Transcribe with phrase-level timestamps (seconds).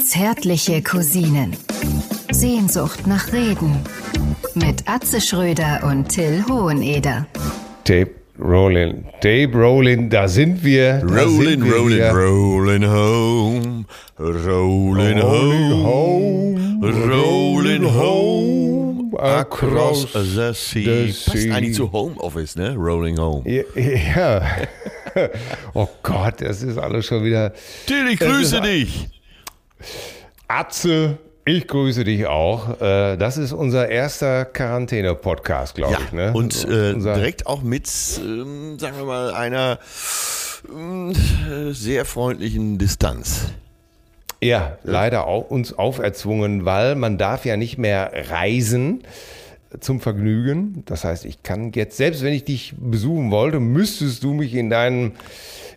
[0.00, 1.56] Zärtliche Cousinen.
[2.30, 3.76] Sehnsucht nach Reden.
[4.54, 7.26] Mit Atze Schröder und Till Hoheneder.
[7.84, 9.04] Tape Rollin.
[9.20, 10.98] Tape Rollin, da sind wir.
[10.98, 12.12] Da Rolling, sind wir rolling, wieder.
[12.12, 13.84] rolling home.
[14.18, 16.80] Rolling home.
[16.82, 18.67] Rolling home.
[19.18, 20.84] Across the sea.
[20.84, 21.54] the Passt sea.
[21.54, 22.74] eigentlich zu Homeoffice, ne?
[22.76, 23.42] Rolling home.
[23.50, 23.62] Ja.
[24.16, 24.42] ja.
[25.74, 27.52] Oh Gott, das ist alles schon wieder.
[27.86, 29.08] Till, ich grüße dich.
[30.46, 32.80] Atze, ich grüße dich auch.
[32.80, 36.12] Äh, Das ist unser erster Quarantäne-Podcast, glaube Ja, ich.
[36.12, 36.32] Ne?
[36.34, 37.90] und äh, direkt auch mit,
[38.22, 39.78] ähm, sagen wir mal, einer
[40.72, 41.12] ähm,
[41.72, 43.46] sehr freundlichen Distanz.
[44.40, 49.02] Ja, leider auch uns auferzwungen, weil man darf ja nicht mehr reisen
[49.80, 50.82] zum Vergnügen.
[50.86, 54.70] Das heißt, ich kann jetzt, selbst wenn ich dich besuchen wollte, müsstest du mich in
[54.70, 55.12] deinem,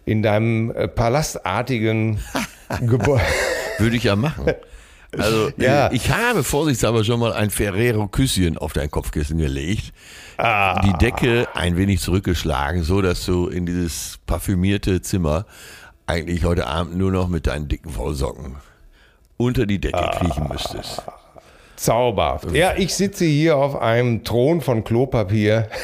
[0.05, 2.20] in deinem äh, palastartigen
[2.82, 3.24] Gebäude.
[3.80, 4.54] Würde ich ja machen.
[5.18, 5.91] Also, Ja.
[5.91, 9.91] ich habe vorsichtshalber schon mal ein Ferrero-Küsschen auf dein Kopfkissen gelegt.
[10.38, 10.82] Ah.
[10.85, 15.46] Die Decke ein wenig zurückgeschlagen, so dass du in dieses parfümierte Zimmer
[16.12, 18.57] eigentlich heute Abend nur noch mit deinen dicken Wollsocken
[19.37, 20.17] unter die Decke Ah.
[20.20, 21.01] kriechen müsstest.
[21.77, 22.51] Zauberhaft.
[22.51, 25.67] Ja, ich sitze hier auf einem Thron von Klopapier.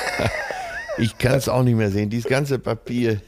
[1.00, 2.10] Ich kann es auch nicht mehr sehen.
[2.10, 3.22] Dieses ganze Papier.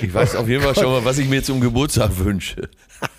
[0.00, 2.68] Ich weiß auf jeden Fall schon mal, was ich mir zum Geburtstag wünsche.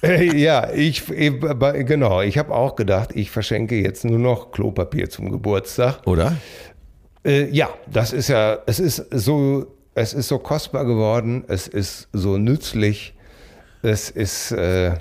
[0.01, 5.31] ja, ich, ich genau, ich habe auch gedacht, ich verschenke jetzt nur noch Klopapier zum
[5.31, 5.99] Geburtstag.
[6.07, 6.37] Oder?
[7.25, 9.67] Äh, ja, das ist ja, es ist so,
[10.00, 13.14] es ist so kostbar geworden, es ist so nützlich,
[13.81, 14.94] es ist, äh,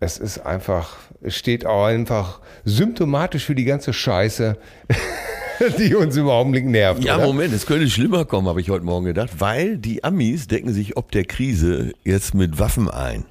[0.00, 4.58] es ist einfach, es steht auch einfach symptomatisch für die ganze Scheiße,
[5.78, 7.04] die uns im Augenblick nervt.
[7.04, 7.26] Ja, oder?
[7.26, 10.96] Moment, es könnte schlimmer kommen, habe ich heute Morgen gedacht, weil die Amis decken sich
[10.96, 13.26] ob der Krise jetzt mit Waffen ein.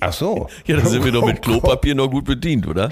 [0.00, 0.48] Ach so.
[0.66, 1.60] Ja, dann sind wir doch Oh mit Gott.
[1.60, 2.88] Klopapier noch gut bedient, oder?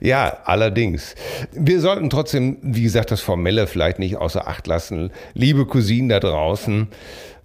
[0.00, 1.14] Ja, allerdings.
[1.52, 5.10] Wir sollten trotzdem, wie gesagt, das Formelle vielleicht nicht außer Acht lassen.
[5.34, 6.88] Liebe Cousinen da draußen,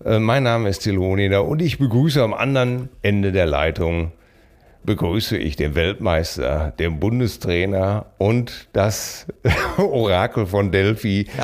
[0.05, 4.11] äh, mein Name ist Tilonida und ich begrüße am anderen Ende der Leitung,
[4.83, 9.27] begrüße ich den Weltmeister, den Bundestrainer und das
[9.77, 11.27] Orakel von Delphi.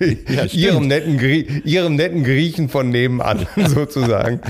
[0.52, 4.40] ihrem, netten Grie ihrem netten Griechen von nebenan sozusagen.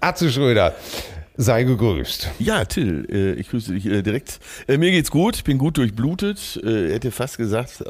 [0.00, 0.74] Atze Schröder,
[1.36, 2.30] sei gegrüßt.
[2.38, 4.38] Ja, Till, äh, ich grüße dich äh, direkt.
[4.68, 6.60] Äh, mir geht's gut, ich bin gut durchblutet.
[6.64, 7.82] Äh, hätte fast gesagt,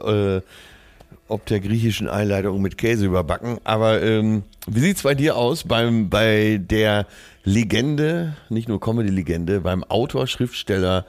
[1.29, 3.59] ob der griechischen Einleitung mit Käse überbacken.
[3.65, 7.07] Aber ähm, wie sieht's bei dir aus beim bei der
[7.45, 11.07] Legende, nicht nur Comedy-Legende, beim Autor, Schriftsteller,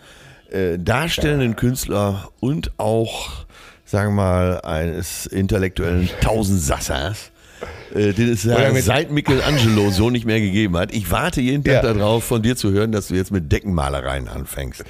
[0.49, 3.45] äh, darstellenden Künstler und auch,
[3.93, 7.29] sagen wir mal, eines intellektuellen Tausendsassers,
[7.93, 10.91] äh, den es ja seit Michelangelo so nicht mehr gegeben hat.
[10.91, 11.93] Ich warte jeden Tag Ja.
[11.93, 14.83] darauf, von dir zu hören, dass du jetzt mit Deckenmalereien anfängst.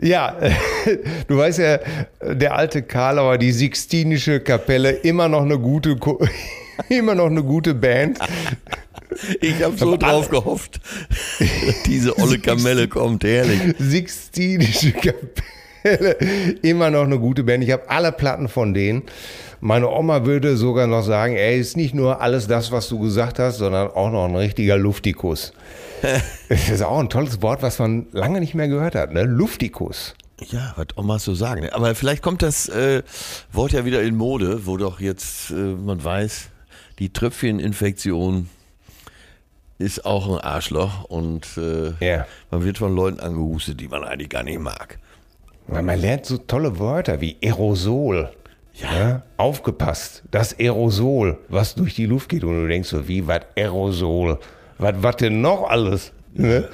[0.00, 0.34] Ja,
[1.28, 1.78] du weißt ja,
[2.22, 5.94] der alte Karlauer, die Sixtinische Kapelle, immer noch eine gute,
[6.88, 8.18] immer noch eine gute Band.
[9.42, 10.80] Ich habe so drauf gehofft,
[11.86, 13.60] diese olle Kamelle kommt, herrlich.
[13.78, 15.20] Sixtinische Kapelle,
[16.62, 17.64] immer noch eine gute Band.
[17.64, 19.02] Ich habe alle Platten von denen.
[19.60, 23.38] Meine Oma würde sogar noch sagen, ey, ist nicht nur alles das, was du gesagt
[23.38, 25.52] hast, sondern auch noch ein richtiger Luftikus.
[26.48, 29.22] Das ist auch ein tolles Wort, was man lange nicht mehr gehört hat, ne?
[29.22, 30.14] Luftikus.
[30.50, 31.60] Ja, was Omas so sagen.
[31.62, 31.72] ne?
[31.72, 33.02] Aber vielleicht kommt das äh,
[33.52, 36.48] Wort ja wieder in Mode, wo doch jetzt äh, man weiß,
[36.98, 38.48] die Tröpfcheninfektion
[39.78, 42.26] ist auch ein Arschloch und äh, Ja.
[42.50, 44.98] man wird von Leuten angehustet, die man eigentlich gar nicht mag.
[45.72, 48.30] Weil man lernt so tolle Wörter wie Aerosol.
[48.74, 49.22] Ja.
[49.38, 52.44] Aufgepasst, das Aerosol, was durch die Luft geht.
[52.44, 54.38] Und du denkst so, wie, was Aerosol?
[54.76, 56.12] Was, was denn noch alles?
[56.34, 56.68] Ne?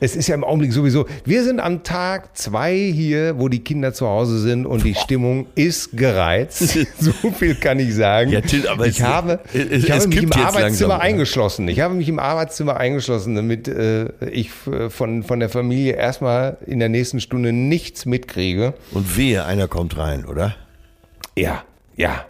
[0.00, 3.92] Es ist ja im Augenblick sowieso, wir sind am Tag zwei hier, wo die Kinder
[3.92, 6.58] zu Hause sind und die Stimmung ist gereizt.
[6.98, 8.30] so viel kann ich sagen.
[8.32, 11.68] Ja, Till, aber ich es- habe, es- ich habe mich im Arbeitszimmer langsam, eingeschlossen.
[11.68, 16.56] Ich habe mich im Arbeitszimmer eingeschlossen, damit äh, ich äh, von, von der Familie erstmal
[16.66, 18.74] in der nächsten Stunde nichts mitkriege.
[18.90, 20.56] Und wehe, einer kommt rein, oder?
[21.36, 21.62] Ja,
[21.96, 22.24] ja,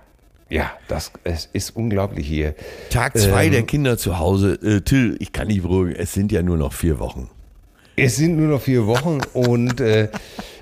[0.54, 2.54] ja, das es ist unglaublich hier.
[2.90, 4.54] Tag zwei der Kinder zu Hause.
[4.62, 7.28] Äh, Till, ich kann nicht beruhigen, es sind ja nur noch vier Wochen.
[7.96, 10.10] Es sind nur noch vier Wochen und äh,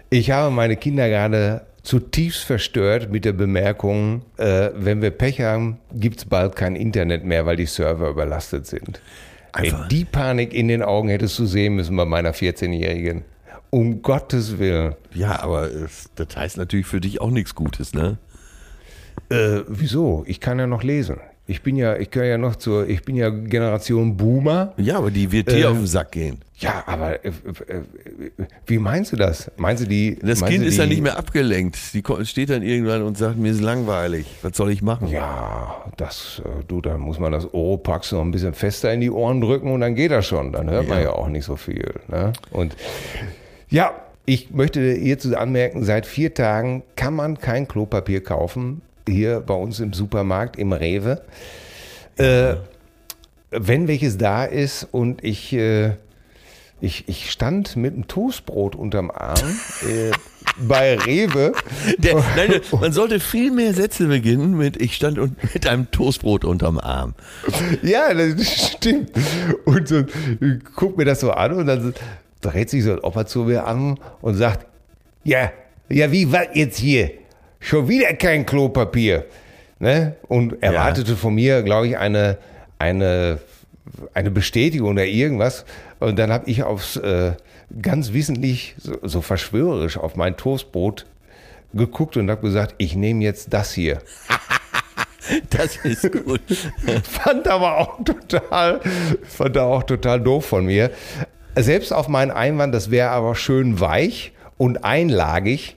[0.09, 5.79] ich habe meine Kinder gerade zutiefst verstört mit der Bemerkung, äh, wenn wir Pech haben,
[5.93, 9.03] gibt's bald kein Internet mehr, weil die Server überlastet sind.
[9.55, 9.89] Ey, Einfach.
[9.89, 13.25] die Panik in den Augen hättest du sehen müssen bei meiner 14-Jährigen.
[13.69, 14.95] Um Gottes Willen.
[15.13, 18.17] Ja, aber es, das heißt natürlich für dich auch nichts Gutes, ne?
[19.31, 20.25] Äh, wieso?
[20.27, 21.17] Ich kann ja noch lesen.
[21.49, 24.73] Ich bin ja, ich gehöre ja noch zur, ich bin ja Generation Boomer.
[24.77, 26.39] Ja, aber die wird dir Äh, auf den Sack gehen.
[26.59, 27.33] Ja, aber äh, äh,
[28.67, 29.51] wie meinst du das?
[29.57, 30.17] Meinst du die?
[30.23, 31.77] Das Kind ist dann nicht mehr abgelenkt.
[31.95, 34.27] Die steht dann irgendwann und sagt, mir ist langweilig.
[34.43, 35.09] Was soll ich machen?
[35.09, 39.11] Ja, das, äh, du, dann muss man das Oropax noch ein bisschen fester in die
[39.11, 40.53] Ohren drücken und dann geht das schon.
[40.53, 41.05] Dann hört man Ja.
[41.05, 41.93] ja auch nicht so viel.
[42.07, 42.33] Ne?
[42.53, 42.77] Und
[43.69, 43.91] ja,
[44.27, 48.81] ich möchte hierzu anmerken, seit vier Tagen kann man kein Klopapier kaufen.
[49.09, 51.23] Hier bei uns im Supermarkt, im Rewe.
[52.17, 52.55] Äh,
[53.51, 55.93] wenn welches da ist und ich, äh,
[56.81, 59.39] ich, ich stand mit einem Toastbrot unterm Arm
[59.83, 60.11] äh,
[60.69, 61.53] bei Rewe.
[61.99, 66.45] Der, nein, man sollte viel mehr Sätze beginnen mit Ich stand und, mit einem Toastbrot
[66.45, 67.15] unterm Arm.
[67.83, 69.13] Ja, das stimmt.
[69.65, 70.05] Und so,
[70.75, 71.95] guckt mir das so an und dann
[72.41, 74.67] dreht sich so ein Opa zu mir an und sagt,
[75.25, 75.53] ja,
[75.89, 77.11] ja, wie war jetzt hier?
[77.63, 79.25] Schon wieder kein Klopapier.
[79.79, 80.17] Ne?
[80.29, 82.37] Und erwartete von mir, glaube ich, eine,
[82.79, 83.39] eine,
[84.15, 85.65] eine Bestätigung oder irgendwas.
[86.01, 87.33] Und dann habe ich aufs äh,
[87.81, 91.07] ganz wissentlich, so, so verschwörerisch auf mein Toastbrot
[91.73, 93.99] geguckt und habe gesagt, ich nehme jetzt das hier.
[95.51, 96.41] Das ist gut.
[97.05, 98.81] fand aber auch total,
[99.23, 100.91] fand er auch total doof von mir.
[101.55, 105.77] Selbst auf meinen Einwand, das wäre aber schön weich und einlagig,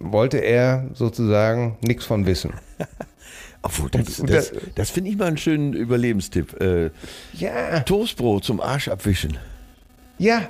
[0.00, 2.52] wollte er sozusagen nichts von wissen.
[3.62, 6.60] Obwohl, das, Und das, das- das finde ich mal einen schönen Überlebenstipp.
[6.60, 6.90] Äh,
[7.34, 9.36] Ja, Toastbrot zum Arsch abwischen.
[10.18, 10.48] ja.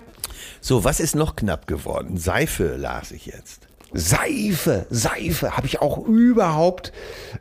[0.61, 2.17] So, was ist noch knapp geworden?
[2.17, 3.67] Seife las ich jetzt.
[3.93, 6.93] Seife, Seife habe ich auch überhaupt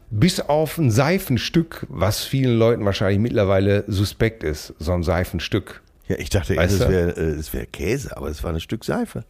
[0.09, 5.81] bis auf ein Seifenstück, was vielen Leuten wahrscheinlich mittlerweile suspekt ist, so ein Seifenstück.
[6.07, 9.25] Ja, ich dachte Weißt es wäre äh, wär Käse, aber es war ein Stück Seife.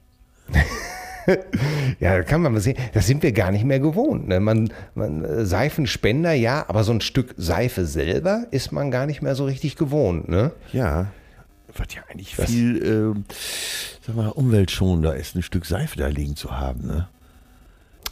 [2.00, 2.77] Ja, da kann man mal sehen.
[2.94, 4.27] Das sind wir gar nicht mehr gewohnt.
[4.27, 4.39] Ne?
[4.39, 9.21] Man, man, äh, Seifenspender, ja, aber so ein Stück Seife selber ist man gar nicht
[9.21, 10.29] mehr so richtig gewohnt.
[10.29, 10.51] Ne?
[10.74, 11.07] Ja.
[11.75, 13.25] Was ja eigentlich viel, ähm,
[14.06, 16.88] sag mal, umweltschonender ist, ein Stück Seife da liegen zu haben.
[16.88, 17.07] Ne?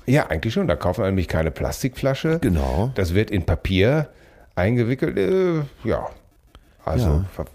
[0.05, 0.67] Ja, eigentlich schon.
[0.67, 2.39] Da kauft man nämlich keine Plastikflasche.
[2.39, 2.91] Genau.
[2.95, 4.09] Das wird in Papier
[4.55, 5.17] eingewickelt.
[5.17, 6.07] Äh, ja,
[6.83, 7.07] also.
[7.37, 7.45] Ja.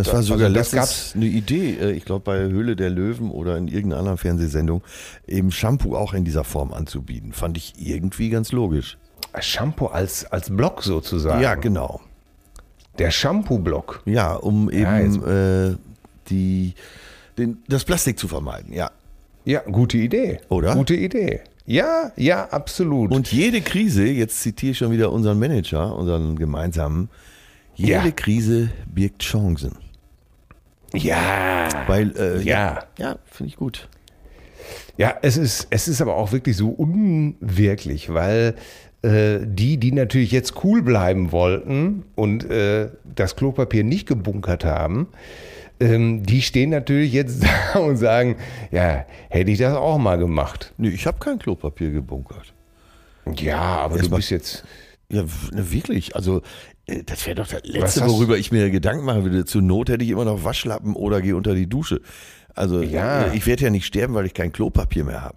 [0.00, 2.90] Das da- war sogar also das letztens eine Idee, äh, ich glaube bei Höhle der
[2.90, 4.82] Löwen oder in irgendeiner anderen Fernsehsendung,
[5.26, 7.32] eben Shampoo auch in dieser Form anzubieten.
[7.32, 8.98] Fand ich irgendwie ganz logisch.
[9.40, 11.40] Shampoo als, als Block sozusagen.
[11.42, 12.00] Ja, genau.
[12.98, 14.02] Der Shampoo-Block.
[14.04, 15.76] Ja, um Ja, eben äh,
[16.28, 16.74] die,
[17.38, 18.90] den, das Plastik zu vermeiden, ja.
[19.44, 20.40] Ja, gute Idee.
[20.48, 20.74] Oder?
[20.74, 21.40] Gute Idee.
[21.64, 23.10] Ja, ja, absolut.
[23.12, 27.08] Und jede Krise, jetzt zitiere ich schon wieder unseren Manager, unseren gemeinsamen,
[27.76, 28.10] jede Ja.
[28.10, 29.76] Krise birgt Chancen.
[30.94, 31.68] Ja.
[31.86, 32.84] Weil, äh, Ja.
[32.98, 33.88] ja, finde ich gut.
[34.96, 38.54] Ja, es ist, es ist aber auch wirklich so unwirklich, weil
[39.02, 45.08] äh, die, die natürlich jetzt cool bleiben wollten und äh, das Klopapier nicht gebunkert haben,
[45.80, 47.42] ähm, die stehen natürlich jetzt
[47.74, 48.36] da und sagen,
[48.70, 50.74] ja, hätte ich das auch mal gemacht.
[50.76, 52.52] Nee, ich habe kein Klopapier gebunkert.
[53.36, 54.64] Ja, aber du Erstmal- bist jetzt,
[55.10, 56.14] Ja, ne, wirklich.
[56.14, 56.42] Also,
[57.06, 59.44] das wäre doch das Letzte, worüber ich mir Gedanken machen würde.
[59.44, 62.00] Zur Not hätte ich immer noch Waschlappen oder gehe unter die Dusche.
[62.54, 63.26] Also, Ja.
[63.26, 65.36] äh, ich werde ja nicht sterben, weil ich kein Klopapier mehr habe.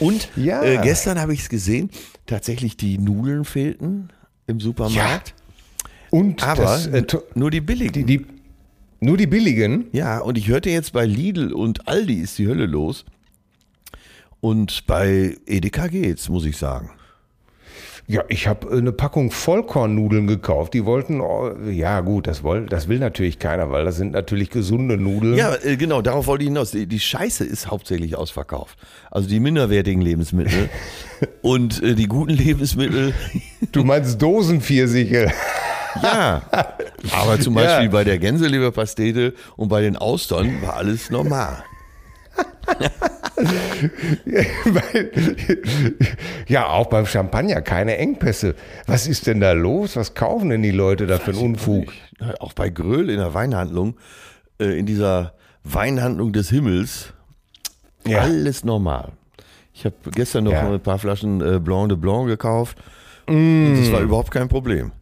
[0.00, 0.62] Und Ja.
[0.62, 1.90] äh, gestern habe ich es gesehen,
[2.26, 4.08] tatsächlich die Nudeln fehlten
[4.46, 5.34] im Supermarkt.
[6.10, 7.04] und Aber das, äh,
[7.34, 7.92] nur die billigen.
[7.92, 8.26] die, die,
[9.00, 12.66] nur die billigen, Ja, und ich hörte jetzt bei Lidl und Aldi ist die Hölle
[12.66, 13.04] los.
[14.40, 16.90] Und bei Edeka geht's, muss ich sagen.
[18.06, 20.74] Ja, ich habe eine Packung Vollkornnudeln gekauft.
[20.74, 24.50] Die wollten, oh, ja gut, das, woll, das will natürlich keiner, weil das sind natürlich
[24.50, 25.36] gesunde Nudeln.
[25.36, 26.72] Ja, äh, genau, darauf wollte ich hinaus.
[26.72, 28.76] Die, die Scheiße ist hauptsächlich ausverkauft.
[29.10, 30.68] Also die minderwertigen Lebensmittel
[31.42, 33.14] und äh, die guten Lebensmittel,
[33.72, 35.32] Du meinst Dosenpfirsiche.
[36.02, 36.42] ja.
[37.12, 37.62] Aber zum Ja.
[37.64, 41.64] Beispiel bei der Gänseleberpastete und bei den Austern war alles normal.
[46.46, 48.54] Ja, auch beim Champagner keine Engpässe.
[48.86, 49.96] Was ist denn da los?
[49.96, 51.92] Was kaufen denn die Leute da für einen Unfug?
[52.40, 53.96] Auch bei Gröll in der Weinhandlung,
[54.60, 57.12] äh, in dieser Weinhandlung des Himmels,
[58.06, 58.20] Ja.
[58.20, 59.12] alles normal.
[59.72, 60.70] Ich habe gestern noch Ja.
[60.70, 62.78] ein paar Flaschen äh, Blanc de Blanc gekauft.
[63.26, 64.92] Und Das war überhaupt kein Problem.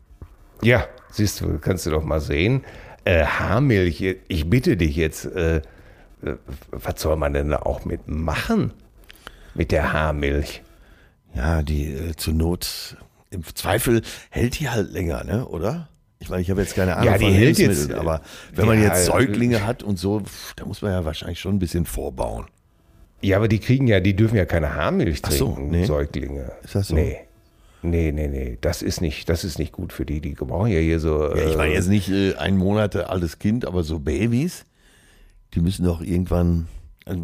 [0.63, 2.63] Ja, siehst du, kannst du doch mal sehen.
[3.05, 5.61] Äh, Haarmilch, ich bitte dich jetzt, äh,
[6.71, 8.73] was soll man denn da auch mit machen?
[9.55, 10.63] Mit der Haarmilch?
[11.35, 12.97] Ja, die äh, zur Not,
[13.31, 15.47] im Zweifel hält die halt länger, ne?
[15.47, 15.89] oder?
[16.21, 18.21] Ich meine, ich habe jetzt keine Ahnung Ja, die von hält jetzt, äh, aber
[18.55, 20.23] wenn man jetzt äh, Säuglinge hat und so,
[20.57, 22.47] da muss man ja wahrscheinlich schon ein bisschen vorbauen.
[23.23, 25.85] Ja, aber die kriegen ja, die dürfen ja keine Haarmilch Ach so, trinken, nee.
[25.85, 26.53] Säuglinge.
[26.63, 26.95] Ist das so?
[26.95, 27.19] Nee.
[27.85, 30.21] Nee, nee, nee, das ist nicht, das ist nicht gut für die.
[30.21, 31.35] Die brauchen ja hier so.
[31.35, 34.65] Ja, ich meine äh, jetzt nicht äh, ein Monat altes Kind, aber so Babys,
[35.55, 36.67] die müssen doch irgendwann.
[37.05, 37.23] Also,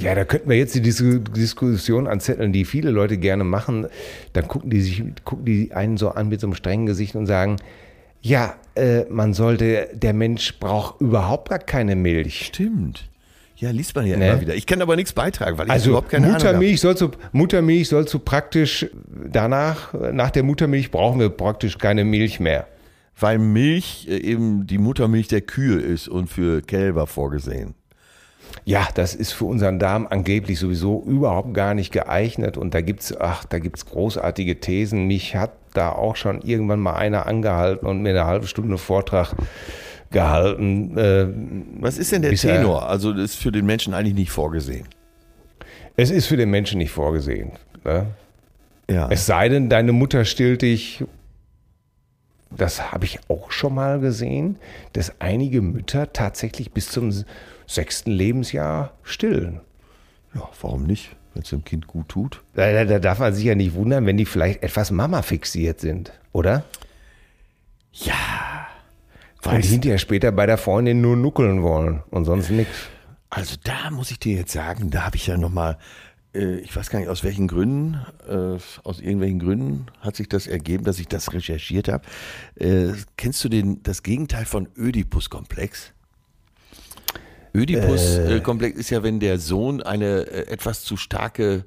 [0.00, 1.02] Ja, da könnten wir jetzt die Dis
[1.36, 3.86] Diskussion anzetteln, die viele Leute gerne machen.
[4.32, 7.26] Dann gucken die sich, gucken die einen so an mit so einem strengen Gesicht und
[7.26, 7.56] sagen,
[8.22, 12.46] ja, äh, man sollte, der Mensch braucht überhaupt gar keine Milch.
[12.46, 13.08] stimmt.
[13.56, 14.28] Ja, liest man ja Ne?
[14.28, 14.54] immer wieder.
[14.54, 16.46] Ich kann aber nichts beitragen, weil ich Also überhaupt keine Ahnung habe.
[16.46, 18.86] Muttermilch sollst du, Muttermilch sollst du praktisch
[19.30, 22.66] danach, nach der Muttermilch brauchen wir praktisch keine Milch mehr.
[23.22, 27.74] Weil Milch äh, eben die Muttermilch der Kühe ist und für Kälber vorgesehen.
[28.64, 32.56] Ja, das ist für unseren Darm angeblich sowieso überhaupt gar nicht geeignet.
[32.56, 35.06] Und da gibt's, ach, da gibt's großartige Thesen.
[35.06, 39.34] Mich hat da auch schon irgendwann mal einer angehalten und mir eine halbe Stunde Vortrag
[40.10, 40.96] gehalten.
[40.96, 41.26] Äh,
[41.80, 42.88] Was ist denn der Tenor?
[42.88, 44.86] Also das ist für den Menschen eigentlich nicht vorgesehen.
[45.96, 47.52] es ist für den Menschen nicht vorgesehen.
[47.84, 48.06] Ne?
[48.90, 49.08] Ja.
[49.10, 51.02] Es sei denn, deine Mutter stillt dich.
[52.56, 54.56] Das habe ich auch schon mal gesehen,
[54.92, 57.12] dass einige Mütter tatsächlich bis zum
[57.66, 59.60] sechsten Lebensjahr stillen.
[60.34, 61.16] ja, warum nicht?
[61.34, 62.42] Wenn es dem Kind gut tut.
[62.54, 65.80] Da, da, da darf man sich ja nicht wundern, wenn die vielleicht etwas Mama fixiert
[65.80, 66.64] sind, oder?
[69.44, 72.88] Und Weiß, hinterher später bei der Freundin nur nuckeln wollen und sonst nichts.
[73.30, 75.76] also da muss ich dir jetzt sagen, da habe ich ja nochmal, äh,
[76.34, 80.84] ich weiß gar nicht aus welchen Gründen, äh, aus irgendwelchen Gründen hat sich das ergeben,
[80.84, 82.04] dass ich das recherchiert habe.
[82.54, 85.92] Äh, kennst du den, das Gegenteil von Ödipus-Komplex?
[87.54, 91.64] Ödipus-Komplex ist ja, wenn der Sohn eine äh, etwas zu starke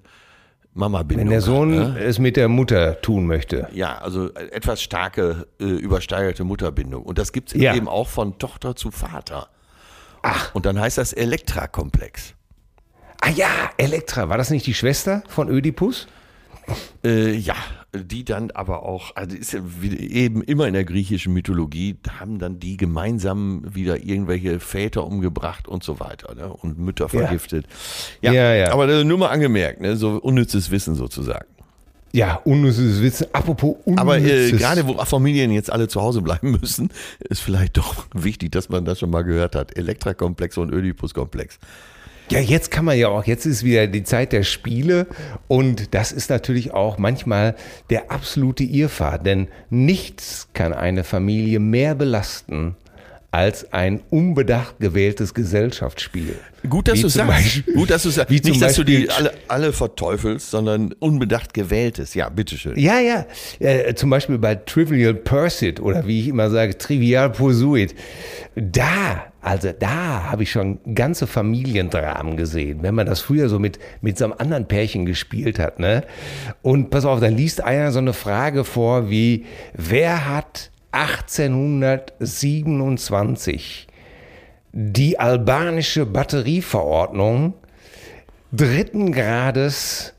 [0.74, 1.94] Mama-Bindung Wenn der Sohn hat.
[1.94, 2.00] Ne?
[2.00, 3.68] es mit der Mutter tun möchte.
[3.74, 7.04] Ja, also äh, etwas starke, äh, übersteigerte Mutterbindung.
[7.04, 7.76] Und das gibt es Ja.
[7.76, 9.48] eben auch von Tochter zu Vater.
[10.22, 10.54] Ach.
[10.54, 12.35] Und dann heißt das Elektra-Komplex.
[13.22, 16.08] Ah ja, Elektra, war das nicht die Schwester von Ödipus?
[17.04, 17.56] Äh, ja,
[17.94, 22.40] die dann aber auch, also ist ja wie eben immer in der griechischen Mythologie, haben
[22.40, 26.52] dann die gemeinsam wieder irgendwelche Väter umgebracht und so weiter ne?
[26.52, 27.68] und Mütter vergiftet.
[28.22, 28.72] Ja, Ja, ja.
[28.72, 29.96] aber äh, nur mal angemerkt, ne?
[29.96, 31.46] so unnützes Wissen sozusagen.
[32.12, 33.28] Ja, unnützes Wissen.
[33.34, 34.02] Apropos unnützes.
[34.02, 38.54] Aber äh, gerade wo Familien jetzt alle zu Hause bleiben müssen, ist vielleicht doch wichtig,
[38.54, 39.78] dass man das schon mal gehört hat.
[39.78, 41.60] Elektra-Komplex und Ödipus-Komplex.
[42.32, 45.05] Ja, jetzt kann man ja auch, jetzt ist wieder die Zeit der Spiele
[45.48, 47.55] und das ist natürlich auch manchmal
[47.89, 52.75] der absolute Irrfahr, denn nichts kann eine Familie mehr belasten
[53.29, 56.36] als ein unbedacht gewähltes Gesellschaftsspiel.
[56.70, 57.27] Gut, dass du sagst.
[57.29, 58.32] Beispiel- Gut, dass du sagst.
[58.32, 62.13] Nicht, dass du die alle, alle verteufelst, sondern unbedacht gewähltes.
[62.13, 62.79] Ja, bitteschön.
[62.79, 63.25] Ja, ja,
[63.60, 67.94] äh, zum Beispiel bei Trivial Pursuit oder wie ich immer sage, Trivial Pursuit.
[68.55, 73.78] Da, also da habe ich schon ganze Familiendramen gesehen, wenn man das früher so mit,
[74.02, 75.78] mit so einem anderen Pärchen gespielt hat.
[75.78, 76.04] Ne?
[76.64, 83.86] Und pass auf, dann liest einer so eine Frage vor wie, wer hat 1827
[84.72, 87.54] die albanische Batterieverordnung
[88.52, 90.16] dritten Grades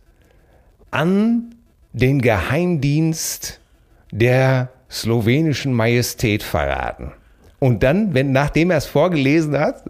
[0.92, 1.56] an
[1.92, 3.58] den Geheimdienst
[4.12, 7.10] der slowenischen Majestät verraten.
[7.58, 9.84] Und dann, wenn, nachdem er es vorgelesen hat,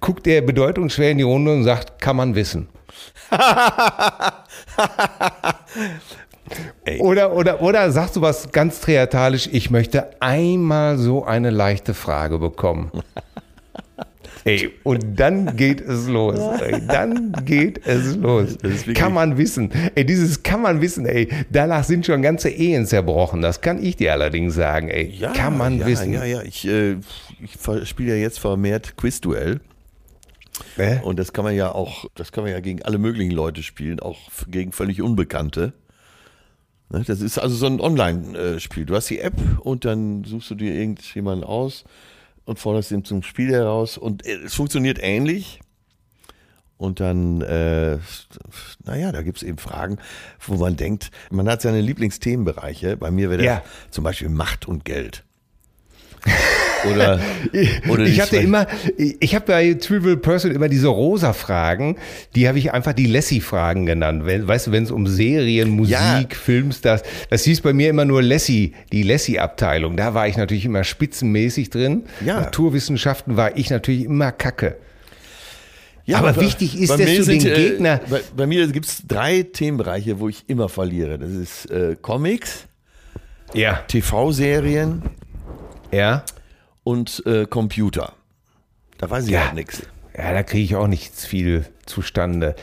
[0.00, 2.68] guckt er bedeutungsschwer in die Runde und sagt, kann man wissen.
[6.98, 12.38] Oder, oder, oder sagst du was ganz theatralisch, ich möchte einmal so eine leichte Frage
[12.38, 12.90] bekommen.
[14.44, 16.38] Ey, und dann geht es los.
[16.60, 18.58] Ey, dann geht es los.
[18.94, 19.70] Kann man wissen.
[19.94, 23.40] Ey, dieses kann man wissen, ey, danach sind schon ganze Ehen zerbrochen.
[23.40, 25.18] Das kann ich dir allerdings sagen, ey.
[25.34, 26.12] kann man ja, wissen.
[26.12, 26.96] Ja, ja, ich, äh,
[27.42, 29.60] ich spiele ja jetzt vermehrt Quizduell.
[30.76, 31.00] Ne?
[31.02, 33.98] Und das kann man ja auch, das kann man ja gegen alle möglichen Leute spielen,
[33.98, 35.72] auch gegen völlig Unbekannte.
[36.90, 38.84] Ne, Das ist also so ein Online-Spiel.
[38.84, 41.84] Du hast die App und dann suchst du dir irgendjemanden aus
[42.44, 45.60] und forderst ihn zum Spiel heraus und äh, es funktioniert ähnlich.
[46.76, 47.98] Und dann, äh,
[48.84, 49.98] naja, da gibt es eben Fragen,
[50.44, 52.96] wo man denkt, man hat seine Lieblingsthemenbereiche.
[52.96, 53.64] Bei mir wäre das Ja.
[53.90, 55.24] zum Beispiel Macht und Geld.
[56.92, 57.20] Oder,
[57.88, 61.96] oder ich hatte immer, ich habe bei Trivial Person immer diese rosa Fragen,
[62.34, 64.26] die habe ich einfach die Lassie-Fragen genannt.
[64.26, 66.22] Wenn, weißt du, wenn es um Serien, Musik, Ja.
[66.30, 69.96] Filmstars, das hieß bei mir immer nur Lassie, die Lassie-Abteilung.
[69.96, 72.04] Da war ich natürlich immer spitzenmäßig drin.
[72.24, 72.40] Ja.
[72.40, 74.76] Naturwissenschaften war ich natürlich immer kacke.
[76.06, 79.02] Ja, Aber bei- wichtig ist, dass du den äh, Gegner- Bei, bei mir gibt es
[79.08, 81.18] drei Themenbereiche, wo ich immer verliere.
[81.18, 82.66] Das ist äh, Comics,
[83.54, 83.76] Ja.
[83.88, 85.02] TV-Serien
[85.90, 86.22] Ja.
[86.84, 88.12] Und äh, Computer.
[88.98, 89.46] Da weiß ich Ja.
[89.46, 89.82] halt nichts.
[90.16, 92.54] Ja, da kriege ich auch nichts viel zustande.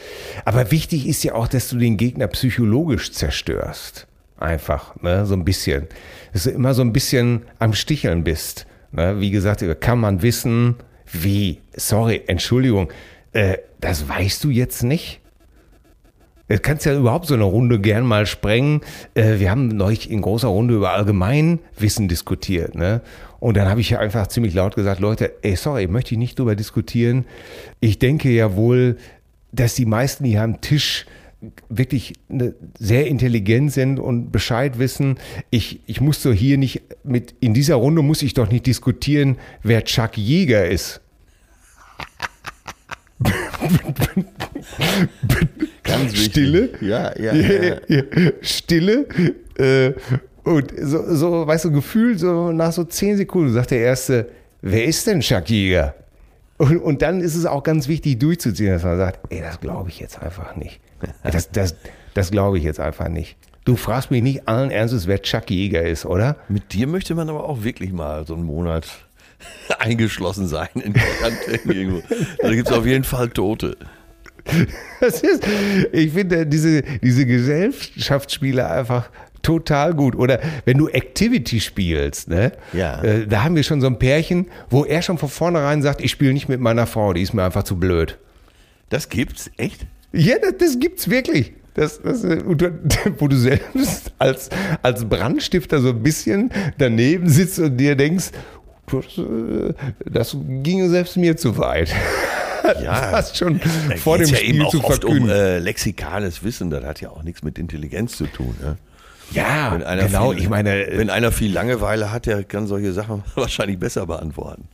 [0.45, 4.07] Aber wichtig ist ja auch, dass du den Gegner psychologisch zerstörst.
[4.37, 5.25] einfach, ne?
[5.27, 5.87] so ein bisschen.
[6.33, 8.65] Dass du immer so ein bisschen am Sticheln bist.
[8.91, 9.19] Ne?
[9.19, 10.77] Wie gesagt, kann man wissen,
[11.11, 12.91] wie, sorry, Entschuldigung,
[13.33, 15.19] äh, das weißt du jetzt nicht?
[16.47, 18.81] Du kannst ja überhaupt so eine Runde gern mal sprengen.
[19.13, 22.73] Äh, wir haben neulich in großer Runde über Allgemeinwissen diskutiert.
[22.73, 23.01] Ne?
[23.41, 26.37] Und dann habe ich ja einfach ziemlich laut gesagt, Leute, ey, sorry, möchte ich nicht
[26.37, 27.25] drüber diskutieren.
[27.79, 28.97] Ich denke ja wohl,
[29.51, 31.07] dass die meisten hier am Tisch
[31.67, 35.17] wirklich ne, sehr intelligent sind und Bescheid wissen.
[35.49, 39.39] Ich, ich muss so hier nicht mit, in dieser Runde muss ich doch nicht diskutieren,
[39.63, 41.01] wer Chuck Jäger ist.
[45.81, 46.25] Ganz wichtig.
[46.25, 46.69] Stille.
[46.79, 47.75] Ja, ja, ja.
[47.87, 48.03] ja.
[48.41, 49.07] Stille.
[49.57, 49.93] Äh,
[50.43, 54.29] und so, so, weißt du, gefühlt so nach so zehn Sekunden sagt der Erste,
[54.61, 55.95] wer ist denn Chuck Jäger?
[56.57, 59.89] Und, und dann ist es auch ganz wichtig durchzuziehen, dass man sagt, ey, das glaube
[59.89, 60.79] ich jetzt einfach nicht.
[61.23, 61.75] Das, das,
[62.13, 63.35] das glaube ich jetzt einfach nicht.
[63.65, 66.35] Du fragst mich nicht allen Ernstes, wer Chuck Jäger ist, oder?
[66.47, 68.87] Mit dir möchte man aber auch wirklich mal so einen Monat
[69.79, 72.01] eingeschlossen sein in Quarantäne irgendwo.
[72.39, 73.77] Da gibt es auf jeden Fall Tote.
[74.99, 75.43] Das ist,
[75.91, 79.09] ich finde diese, diese Gesellschaftsspiele einfach
[79.41, 80.15] total gut.
[80.15, 82.51] Oder wenn du Activity spielst, ne?
[82.73, 83.01] Ja.
[83.01, 86.11] Äh, da haben wir schon so ein Pärchen, wo er schon von vornherein sagt, ich
[86.11, 88.17] spiele nicht mit meiner Frau, die ist mir einfach zu blöd.
[88.89, 89.49] Das gibt's?
[89.57, 89.85] Echt?
[90.13, 91.53] Ja, das, das gibt's wirklich.
[91.73, 92.41] Das, das, äh,
[93.17, 94.49] wo du selbst als,
[94.81, 98.31] als Brandstifter so ein bisschen daneben sitzt und dir denkst,
[98.91, 99.03] das,
[100.05, 101.93] das ging selbst mir zu weit.
[102.83, 103.59] Ja, fast schon
[103.97, 105.35] vor dem geht's Spiel ja eben auch zu oft um verkünden.
[105.35, 106.69] äh, lexikales Wissen.
[106.69, 108.55] Das hat ja auch nichts mit Intelligenz zu tun.
[108.61, 108.77] Ne?
[109.33, 110.31] Ja, genau.
[110.31, 114.67] viel, ich meine, wenn einer viel Langeweile hat, der kann solche Sachen wahrscheinlich besser beantworten.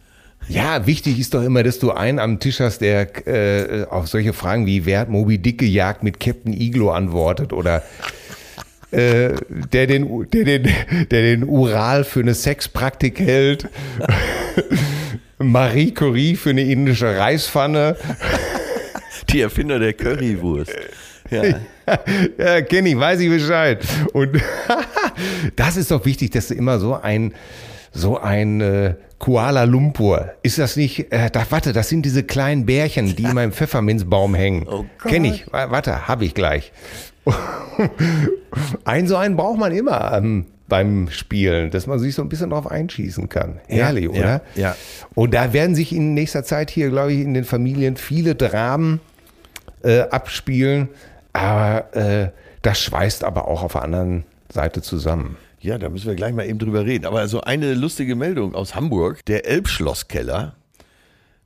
[0.49, 4.33] Ja, wichtig ist doch immer, dass du einen am Tisch hast, der äh, auf solche
[4.33, 7.83] Fragen wie wer hat Moby Dick gejagt mit Captain Iglo antwortet oder
[8.91, 9.33] äh,
[9.73, 10.73] der, den, der, den,
[11.11, 13.67] der den Ural für eine Sexpraktik hält,
[15.37, 17.97] Marie Curie für eine indische Reispfanne.
[19.29, 20.73] Die Erfinder der Currywurst.
[21.29, 21.43] Ja.
[22.37, 23.83] ja, kenne ich, weiß ich Bescheid.
[24.13, 24.41] Und
[25.55, 27.33] das ist doch wichtig, dass du immer so ein,
[27.91, 32.65] so ein äh, Kuala Lumpur, ist das nicht, äh, da, warte, das sind diese kleinen
[32.65, 34.67] Bärchen, die immer im Pfefferminzbaum hängen.
[34.67, 35.11] Oh Gott.
[35.11, 36.71] Kenn ich, Wa- warte, hab ich gleich.
[38.85, 42.51] ein so einen braucht man immer ähm, beim Spielen, dass man sich so ein bisschen
[42.51, 43.59] drauf einschießen kann.
[43.67, 44.41] Herrlich, ja, oder?
[44.55, 44.75] ja.
[45.15, 48.99] Und da werden sich in nächster Zeit hier, glaube ich, in den Familien viele Dramen
[49.83, 50.89] äh, abspielen.
[51.37, 55.37] Aber äh, das schweißt aber auch auf der anderen Seite zusammen.
[55.59, 57.05] ja, da müssen wir gleich mal eben drüber reden.
[57.05, 59.23] Aber so eine lustige Meldung aus Hamburg.
[59.25, 60.55] Der Elbschlosskeller,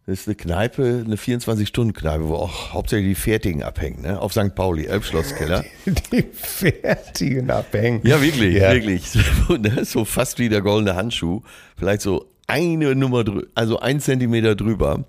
[0.05, 4.19] das ist eine Kneipe, eine 24-Stunden-Kneipe, wo auch hauptsächlich die Fertigen abhängen, ne?
[4.21, 4.55] auf St.
[4.55, 5.63] Pauli, Elbschlosskeller.
[6.11, 8.01] Die fertigen abhängen.
[8.03, 8.71] Ja, wirklich, Ja.
[8.73, 9.09] wirklich.
[9.09, 11.41] So, ne, so fast wie der goldene Handschuh.
[11.77, 15.03] Vielleicht so eine Nummer, drü also ein Zentimeter drüber.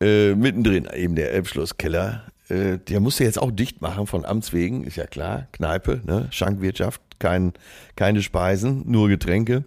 [0.00, 2.22] Äh, mittendrin eben der Elbschlosskeller.
[2.48, 5.46] Äh, der musste jetzt auch dicht machen von Amts wegen, ist ja klar.
[5.52, 6.28] Kneipe, ne?
[6.30, 7.52] Schankwirtschaft, kein,
[7.96, 9.64] keine Speisen, nur Getränke.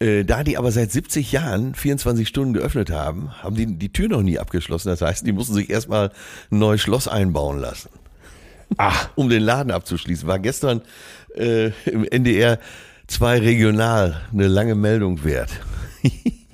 [0.00, 4.08] Äh, da die aber seit 70 Jahren 24 Stunden geöffnet haben, haben die die Tür
[4.08, 4.88] noch nie abgeschlossen.
[4.88, 6.10] Das heißt, die mussten sich erstmal
[6.50, 7.88] ein neues Schloss einbauen lassen
[8.76, 10.26] Ach, um den Laden abzuschließen.
[10.28, 10.82] War gestern
[11.36, 12.58] äh, im NDR
[13.06, 15.50] 2 regional eine lange Meldung wert.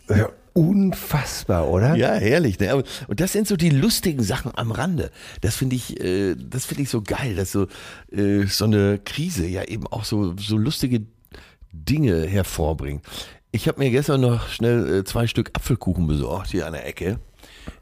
[0.08, 1.94] äh, unfassbar, oder?
[1.96, 2.58] Ja, herrlich.
[2.58, 2.82] Ne?
[3.08, 5.10] Und das sind so die lustigen Sachen am Rande.
[5.40, 7.66] Das finde ich, äh, das finde ich so geil, dass so
[8.12, 11.02] äh, so eine Krise ja eben auch so so lustige
[11.72, 13.04] Dinge hervorbringt.
[13.52, 17.18] Ich habe mir gestern noch schnell äh, zwei Stück Apfelkuchen besorgt hier an der Ecke.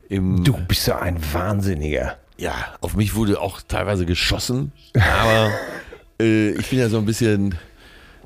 [0.09, 2.17] Im, Du bist ja ein Wahnsinniger.
[2.39, 5.51] ja, auf mich wurde auch teilweise geschossen, aber
[6.21, 7.55] äh, ich bin ja so ein bisschen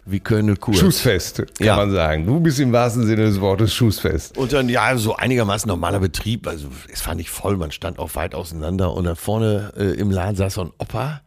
[0.04, 0.74] wie Köln und Kur.
[0.74, 1.76] Schussfest, kann Ja.
[1.76, 2.26] man sagen.
[2.26, 4.36] Du bist im wahrsten Sinne des Wortes Schussfest.
[4.36, 6.46] Und dann, ja, so einigermaßen normaler Betrieb.
[6.48, 8.92] Also, es war nicht voll, man stand auch weit auseinander.
[8.94, 11.20] Und dann vorne äh, im Laden saß so ein Opa.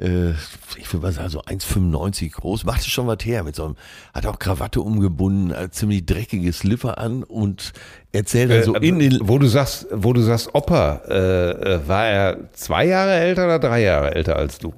[0.00, 0.30] Äh,
[0.76, 2.64] ich würde mal sagen, so 1,95 groß.
[2.64, 3.76] Machte schon was her mit so einem,
[4.14, 7.72] hat auch Krawatte umgebunden, äh, ziemlich dreckige Slipper an und
[8.12, 9.18] erzählt dann so Äh, in den.
[9.22, 13.58] wo du sagst, wo du sagst, Opa, äh, äh, war er zwei Jahre älter oder
[13.58, 14.72] drei Jahre älter als du?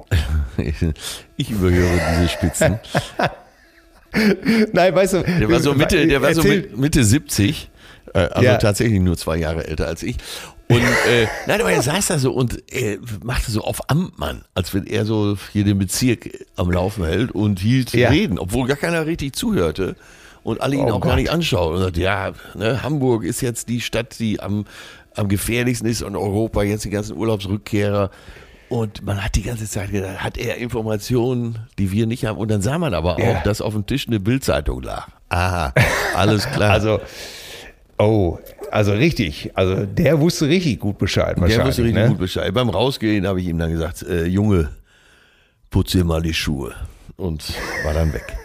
[1.37, 2.79] ich überhöre diese Spitzen.
[4.73, 7.71] Nein, weißt du, Der war so Mitte, der war so Mitte 70,
[8.15, 8.57] äh, also Ja.
[8.57, 10.17] tatsächlich nur zwei Jahre älter als ich.
[10.71, 14.73] Und äh, nein, aber er saß da so und äh, machte so auf Amtmann, als
[14.73, 18.09] wenn er so hier den Bezirk am Laufen hält und hielt Ja.
[18.11, 19.97] Reden, obwohl gar keiner richtig zuhörte
[20.45, 21.17] und alle ihn Oh auch gar Gott.
[21.17, 21.75] nicht anschauen.
[21.75, 24.65] Und sagt, ja, ne, Hamburg ist jetzt die Stadt, die am,
[25.17, 28.11] am gefährlichsten ist in Europa, jetzt die ganzen Urlaubsrückkehrer.
[28.69, 32.39] Und man hat die ganze Zeit gedacht, hat er Informationen, die wir nicht haben.
[32.39, 33.41] Und dann sah man aber auch, Ja.
[33.43, 35.09] dass auf dem Tisch eine Bildzeitung lag.
[35.31, 35.75] Aha,
[36.15, 36.71] alles klar.
[36.71, 37.01] Also,
[38.01, 38.39] oh,
[38.71, 39.51] also richtig.
[39.55, 42.09] Also der wusste richtig gut Bescheid der wusste richtig ne?
[42.09, 42.53] gut Bescheid.
[42.53, 44.71] Beim Rausgehen habe ich ihm dann gesagt, äh, Junge,
[45.71, 46.75] putz dir mal die Schuhe.
[47.17, 47.53] Und
[47.85, 48.37] war dann weg.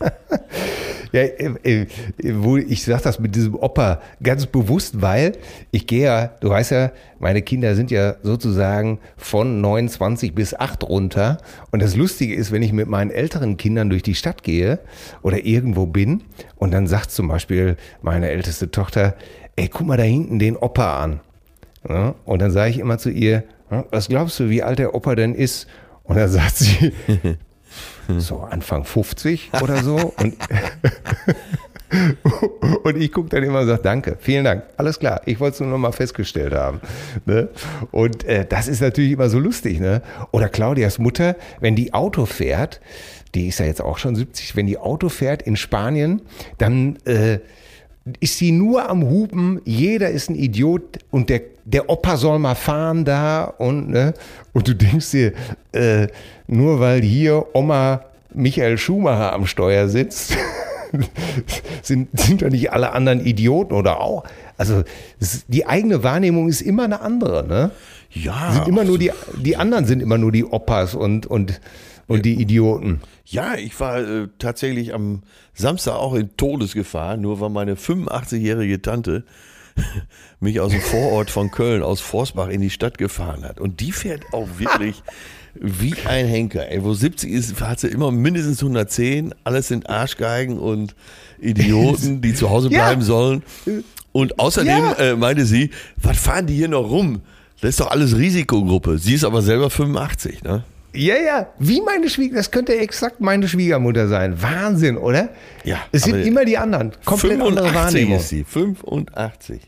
[1.12, 1.86] Ja, äh, äh,
[2.34, 5.32] wo ich sage das mit diesem Opa ganz bewusst, weil
[5.70, 10.84] ich gehe ja, du weißt ja, meine Kinder sind ja sozusagen von 29 bis 8
[10.84, 11.38] runter.
[11.70, 14.78] Und das Lustige ist, wenn ich mit meinen älteren Kindern durch die Stadt gehe
[15.22, 16.22] oder irgendwo bin
[16.56, 19.14] und dann sagt zum Beispiel meine älteste Tochter,
[19.56, 21.20] ey, guck mal da hinten den Opa an.
[21.88, 24.94] Ja, und dann sage ich immer zu ihr, "Ja, was glaubst du, wie alt der
[24.94, 25.66] Opa denn ist?
[26.04, 26.92] Und dann sagt sie,
[28.18, 30.12] so Anfang 50 oder so.
[30.16, 30.36] Und,
[32.84, 35.60] und ich gucke dann immer und sage, danke, vielen Dank, alles klar, ich wollte es
[35.60, 36.80] nur noch mal festgestellt haben.
[37.26, 37.48] Ne?
[37.90, 39.80] Und äh, das ist natürlich immer so lustig.
[39.80, 40.02] Ne?
[40.30, 42.80] Oder Claudias Mutter, wenn die Auto fährt,
[43.34, 46.22] die ist ja jetzt auch schon 70, wenn die Auto fährt in Spanien,
[46.58, 46.96] dann...
[47.04, 47.40] Äh,
[48.20, 52.54] ist sie nur am Hupen, jeder ist ein Idiot und der, der Opa soll mal
[52.54, 54.14] fahren da und, ne,
[54.52, 55.32] und du denkst dir,
[55.72, 56.08] äh,
[56.46, 60.36] nur weil hier Oma Michael Schumacher am Steuer sitzt,
[61.82, 64.24] sind, sind doch nicht alle anderen Idioten oder auch.
[64.56, 64.82] Also
[65.20, 67.70] es, die eigene Wahrnehmung ist immer eine andere, ne?
[68.10, 71.60] Ja, Sind immer nur die, die anderen sind immer nur die Opas und, und,
[72.06, 73.02] und die Idioten.
[73.26, 79.24] Ja, ich war äh, tatsächlich am Samstag auch in Todesgefahr, nur weil meine 85-jährige Tante
[80.40, 83.60] mich aus dem Vorort von Köln, aus Forsbach in die Stadt gefahren hat.
[83.60, 85.02] Und die fährt auch wirklich
[85.54, 86.68] wie ein Henker.
[86.70, 89.34] Ey, wo 70 ist, hat sie immer mindestens 110.
[89.44, 90.94] Alles sind Arschgeigen und
[91.40, 92.84] Idioten, die zu Hause Ja.
[92.86, 93.42] bleiben sollen.
[94.12, 94.92] Und außerdem Ja.
[94.94, 97.20] äh, meinte sie, was fahren die hier noch rum?
[97.60, 98.98] Das ist doch alles Risikogruppe.
[98.98, 100.62] Sie ist aber selber 85, ne?
[100.94, 104.40] Ja, ja, wie meine Schwiegermutter, das könnte exakt meine Schwiegermutter sein.
[104.42, 105.28] Wahnsinn, oder?
[105.64, 106.92] Ja, Es sind immer die anderen.
[107.04, 108.16] Komplett andere Wahrnehmung.
[108.18, 108.44] ist sie.
[108.44, 109.60] 85.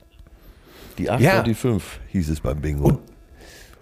[0.98, 1.38] Die 8 Ja.
[1.38, 2.98] und die 5 hieß es beim Bingo.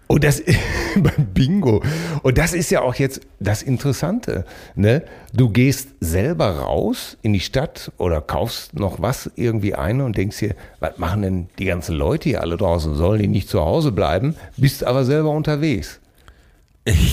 [0.09, 0.43] Und das
[0.97, 1.83] beim Bingo.
[2.23, 4.45] Und das ist ja auch jetzt das Interessante.
[4.75, 5.03] Ne?
[5.33, 10.39] Du gehst selber raus in die Stadt oder kaufst noch was irgendwie ein und denkst
[10.39, 12.95] dir, was machen denn die ganzen Leute hier alle draußen?
[12.95, 14.35] Sollen die nicht zu Hause bleiben?
[14.57, 16.01] Bist aber selber unterwegs.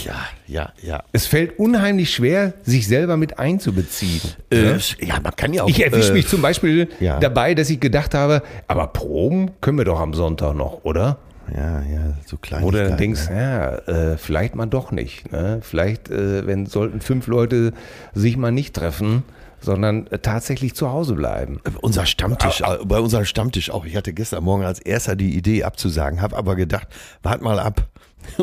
[0.05, 0.15] Ja,
[0.47, 1.03] ja, ja.
[1.11, 4.21] Es fällt unheimlich schwer, sich selber mit einzubeziehen.
[4.51, 5.69] Äh, ja, man kann ja auch.
[5.69, 7.19] Ich erwische äh, mich zum Beispiel ja.
[7.19, 11.17] dabei, dass ich gedacht habe, aber Proben können wir doch am Sonntag noch, oder?
[11.53, 12.63] Ja, ja, so klein.
[12.63, 15.31] Du dann denkst, ja, äh, vielleicht mal doch nicht.
[15.31, 15.59] Ne?
[15.61, 17.73] Vielleicht, äh, wenn sollten fünf Leute
[18.13, 19.23] sich mal nicht treffen,
[19.59, 21.59] sondern äh, tatsächlich zu Hause bleiben.
[21.81, 23.85] Unser Stammtisch, äh, bei unserem Stammtisch auch.
[23.85, 26.87] Ich hatte gestern Morgen als erster die Idee abzusagen, habe aber gedacht,
[27.21, 27.87] wart mal ab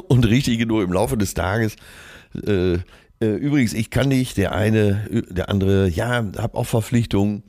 [0.09, 1.77] und richtige nur im Laufe des Tages.
[2.47, 7.45] Äh, äh, übrigens, ich kann nicht, der eine, äh, der andere, ja, hab auch Verpflichtungen.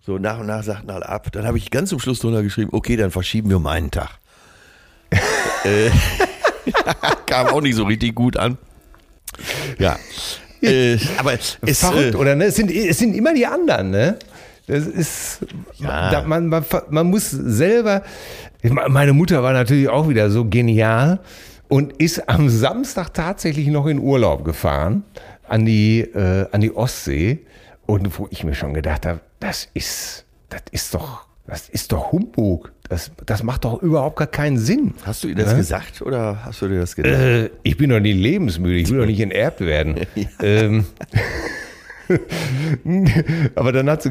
[0.00, 1.30] So nach und nach sagten alle ab.
[1.32, 4.18] Dann habe ich ganz zum Schluss drunter geschrieben, okay, dann verschieben wir um einen Tag.
[5.64, 5.90] äh,
[7.26, 8.58] kam auch nicht so richtig gut an.
[9.78, 9.98] Ja.
[10.60, 12.34] Äh, aber es, Verrückt, äh, oder?
[12.34, 12.46] Ne?
[12.46, 14.18] Es, sind, es sind immer die anderen, ne?
[14.66, 15.40] Das ist,
[15.78, 16.10] Ja.
[16.10, 18.02] da, man, man, man muss selber,
[18.62, 21.20] meine Mutter war natürlich auch wieder so genial
[21.68, 25.04] und ist am Samstag tatsächlich noch in Urlaub gefahren
[25.48, 27.40] an die, äh, an die Ostsee
[27.86, 32.12] und wo ich mir schon gedacht habe, das ist, das ist doch, das ist doch
[32.12, 32.72] Humbug.
[32.88, 34.94] Das, das macht doch überhaupt gar keinen Sinn.
[35.04, 35.56] Hast du ihr das Ja?
[35.56, 37.12] gesagt oder hast du dir das gedacht?
[37.14, 40.06] Äh, ich bin doch nicht lebensmüde, ich will doch nicht enterbt werden.
[40.42, 40.86] ähm,
[43.54, 44.10] aber dann hat sie,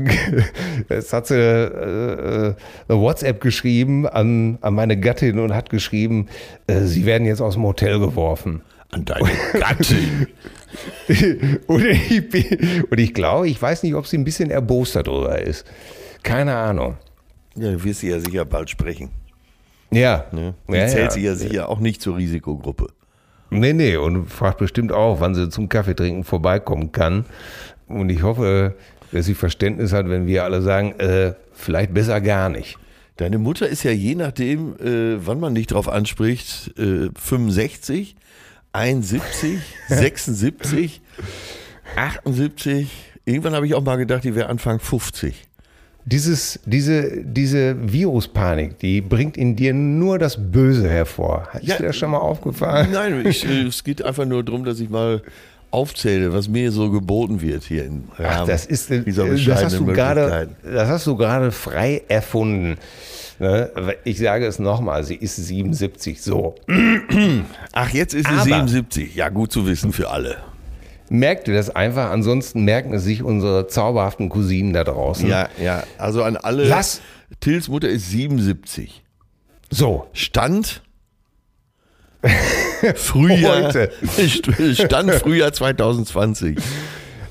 [0.90, 2.56] es hat sie äh, äh,
[2.88, 6.28] eine WhatsApp geschrieben an, an meine Gattin und hat geschrieben,
[6.68, 8.62] äh, sie werden jetzt aus dem Hotel geworfen.
[8.92, 10.28] An deine Gattin.
[11.68, 15.42] und, ich, bin- und ich glaube, ich weiß nicht, ob sie ein bisschen erbost darüber
[15.42, 15.66] ist.
[16.24, 16.98] Keine Ahnung.
[17.56, 19.10] Ja, du wirst sie ja sicher bald sprechen.
[19.92, 20.26] Ja.
[20.32, 20.54] Ne?
[20.70, 21.12] Die ja, zählt ja.
[21.12, 22.88] sie ja sicher auch nicht zur Risikogruppe.
[23.50, 27.26] Nee, nee, und fragt bestimmt auch, wann sie zum Kaffee trinken vorbeikommen kann.
[27.88, 28.76] Und ich hoffe,
[29.12, 32.78] dass sie Verständnis hat, wenn wir alle sagen, äh, vielleicht besser gar nicht.
[33.17, 38.15] Deine Mutter ist ja je nachdem, äh, wann man dich drauf anspricht, äh, 65,
[38.73, 41.02] 71, 76,
[41.95, 42.89] 78.
[43.26, 45.47] Irgendwann habe ich auch mal gedacht, die wäre Anfang 50.
[46.06, 51.50] Dieses, diese, diese Viruspanik, die bringt in dir nur das Böse hervor.
[51.56, 51.78] Ist Ja.
[51.78, 52.89] dir das schon mal aufgefallen?
[52.93, 55.21] Nein, ich, es geht einfach nur darum, dass ich mal
[55.71, 59.63] aufzähle, was mir so geboten wird hier im Rahmen Ach, das ist äh, dieser das
[59.63, 60.56] hast du Möglichkeiten.
[60.63, 62.77] das hast du gerade frei erfunden.
[63.39, 63.71] Ne?
[64.03, 66.21] Ich sage es nochmal, sie ist 77.
[66.21, 66.56] So.
[67.71, 69.15] Ach, jetzt ist sie Aber- 77.
[69.15, 70.38] Ja, gut zu wissen für alle.
[71.10, 72.10] Merkt ihr das einfach?
[72.12, 75.30] Ansonsten merken es sich unsere zauberhaften Cousinen da draußen.
[75.30, 75.84] Ja, ja.
[75.97, 76.67] Also an alle.
[76.67, 77.01] Lass-
[77.39, 79.03] Tills Mutter ist 77.
[79.69, 80.08] So.
[80.13, 80.82] Stand
[82.95, 83.67] Frühjahr.
[83.67, 83.91] Heute.
[84.75, 86.58] Stand Frühjahr 2020.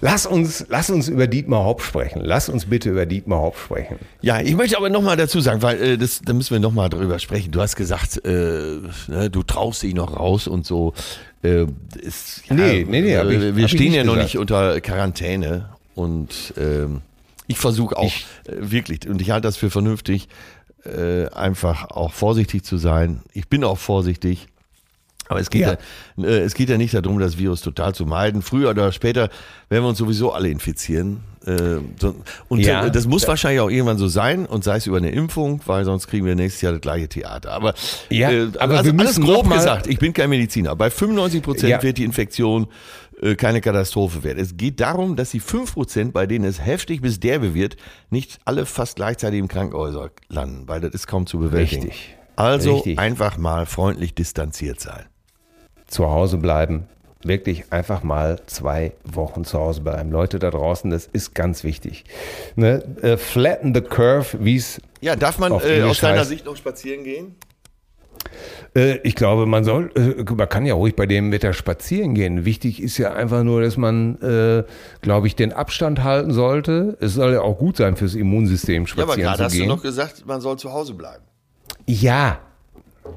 [0.02, 2.20] Lass uns, lass uns über Dietmar Hopp sprechen.
[2.22, 3.96] Lass uns bitte über Dietmar Hopp sprechen.
[4.20, 7.18] Ja, ich möchte aber nochmal dazu sagen, weil äh, das, da müssen wir nochmal drüber
[7.18, 7.50] sprechen.
[7.50, 8.28] Du hast gesagt, äh,
[9.08, 10.92] ne, du traust dich noch raus und so.
[11.42, 11.64] Äh,
[12.00, 14.36] ist, ja, Nee, nee, nee, hab ich- äh, hab wir ich stehen ja noch nicht
[14.38, 17.00] unter Quarantäne und ähm,
[17.46, 20.28] ich versuche auch Ich- äh, wirklich, und ich halte das für vernünftig,
[20.84, 23.22] äh, einfach auch vorsichtig zu sein.
[23.32, 24.46] Ich bin auch vorsichtig.
[25.28, 25.76] Aber es geht ja.
[26.16, 26.24] Ja.
[26.24, 28.42] äh, es geht ja nicht darum, das Virus total zu meiden.
[28.42, 29.28] Früher oder später
[29.68, 31.20] werden wir uns sowieso alle infizieren.
[31.44, 32.14] Äh, so-
[32.48, 32.86] Und Ja.
[32.86, 35.84] äh, das muss wahrscheinlich auch irgendwann so sein und sei es über eine Impfung, weil
[35.84, 37.52] sonst kriegen wir nächstes Jahr das gleiche Theater.
[37.52, 37.74] Aber,
[38.10, 40.74] Ja, äh, aber also wir alles grob gesagt, ich bin kein Mediziner.
[40.76, 41.82] Bei 95 Prozent Ja.
[41.82, 42.66] wird die Infektion
[43.22, 44.38] äh, keine Katastrophe werden.
[44.38, 47.76] Es geht darum, dass die 5 Prozent, bei denen es heftig bis derbe wird,
[48.10, 51.84] nicht alle fast gleichzeitig im Krankenhäuser landen, weil das ist kaum zu bewältigen.
[51.84, 52.14] Richtig.
[52.36, 52.98] Also Richtig.
[52.98, 55.06] einfach mal freundlich distanziert sein.
[55.86, 56.86] Zu Hause bleiben.
[57.22, 60.10] Wirklich einfach mal zwei Wochen zu Hause bleiben.
[60.10, 62.04] Leute da draußen, das ist ganz wichtig.
[62.54, 62.82] Ne?
[63.02, 66.56] Äh, flatten the curve, wie es Ja, darf man äh, aus deiner heißt- Sicht noch
[66.56, 67.34] spazieren gehen?
[68.74, 72.44] Äh, ich glaube, man soll, äh, man kann ja ruhig bei dem Wetter spazieren gehen.
[72.44, 74.64] Wichtig ist ja einfach nur, dass man, äh,
[75.00, 76.96] glaube ich, den Abstand halten sollte.
[77.00, 79.58] Es soll ja auch gut sein fürs Immunsystem, Ja, aber spazieren gerade zu hast du
[79.58, 79.68] gehen.
[79.68, 81.24] noch gesagt, man soll zu Hause bleiben.
[81.86, 82.40] ja.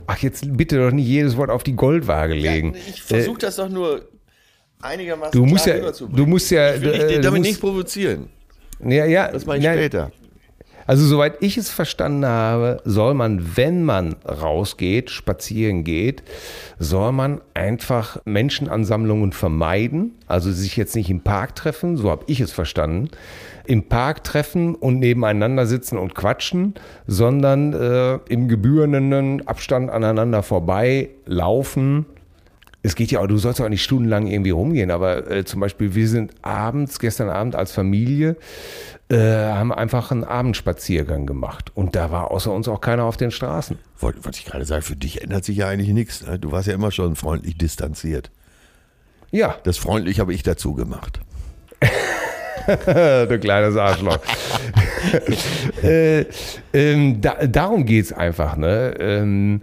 [0.08, 2.76] Ach, jetzt bitte doch nicht jedes Wort auf die Goldwaage legen.
[2.76, 4.08] ich versuche das doch nur
[4.82, 7.60] einigermaßen du musst klar ja, du musst ja, ich will dich äh, damit musst- nicht
[7.62, 8.30] provozieren.
[8.84, 10.12] ja, ja, Das mache ich nein, später.
[10.88, 16.24] Also soweit ich es verstanden habe, soll man, wenn man rausgeht, spazieren geht,
[16.80, 20.16] soll man einfach Menschenansammlungen vermeiden.
[20.26, 23.10] Also sich jetzt nicht im Park treffen, so habe ich es verstanden.
[23.66, 26.74] Im Park treffen und nebeneinander sitzen und quatschen,
[27.08, 32.06] sondern äh, im gebührenden Abstand aneinander vorbei laufen.
[32.82, 35.96] Es geht ja auch, du sollst auch nicht stundenlang irgendwie rumgehen, aber äh, zum Beispiel,
[35.96, 38.38] wir sind abends, gestern Abend als Familie,
[39.10, 41.72] äh, haben einfach einen Abendspaziergang gemacht.
[41.76, 43.78] Und da war außer uns auch keiner auf den Straßen.
[43.98, 46.26] Wollte, wollte ich gerade sagen, für dich ändert sich ja eigentlich nichts.
[46.26, 46.40] Ne?
[46.40, 48.32] Du warst ja immer schon freundlich distanziert.
[49.32, 51.20] Ja, Das freundlich habe ich dazu gemacht.
[53.28, 54.20] du kleines Arschloch.
[55.84, 56.26] äh,
[56.74, 58.56] ähm, da, darum geht's einfach.
[58.58, 58.94] Ne?
[59.00, 59.62] Ähm,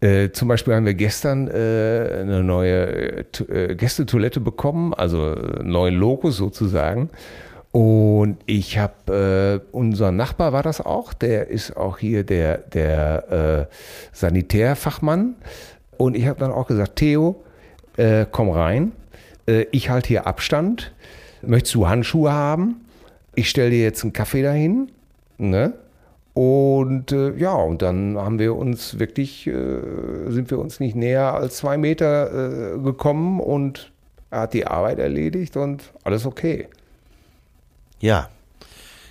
[0.00, 5.70] äh, zum Beispiel haben wir gestern äh, eine neue äh, äh, Gästetoilette bekommen, also einen
[5.70, 7.10] neuen Lokus sozusagen.
[7.72, 13.68] Und ich habe, äh, unser Nachbar war das auch, der ist auch hier der, der
[13.70, 13.74] äh,
[14.12, 15.34] Sanitärfachmann.
[15.96, 17.42] Und ich habe dann auch gesagt, Theo,
[17.96, 18.92] äh, komm rein.
[19.48, 20.92] Äh, ich halte hier Abstand.
[21.46, 22.76] Möchtest du Handschuhe haben?
[23.34, 24.90] Ich stelle dir jetzt einen Kaffee dahin.
[25.38, 25.74] Ne?
[26.34, 29.80] Und äh, ja, und dann haben wir uns wirklich, äh,
[30.28, 33.92] sind wir uns nicht näher als zwei Meter äh, gekommen und
[34.30, 36.66] er hat die Arbeit erledigt und alles okay.
[38.00, 38.28] Ja.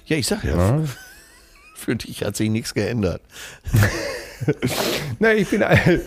[0.06, 0.84] Ja, ich sag ja,
[1.76, 3.22] für dich hat sich nichts geändert.
[5.20, 6.04] Na, ich bin alt.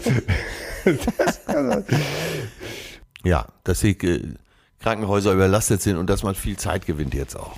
[3.24, 4.34] Ja, dass die äh,
[4.80, 7.56] Krankenhäuser überlastet sind und dass man viel Zeit gewinnt jetzt auch.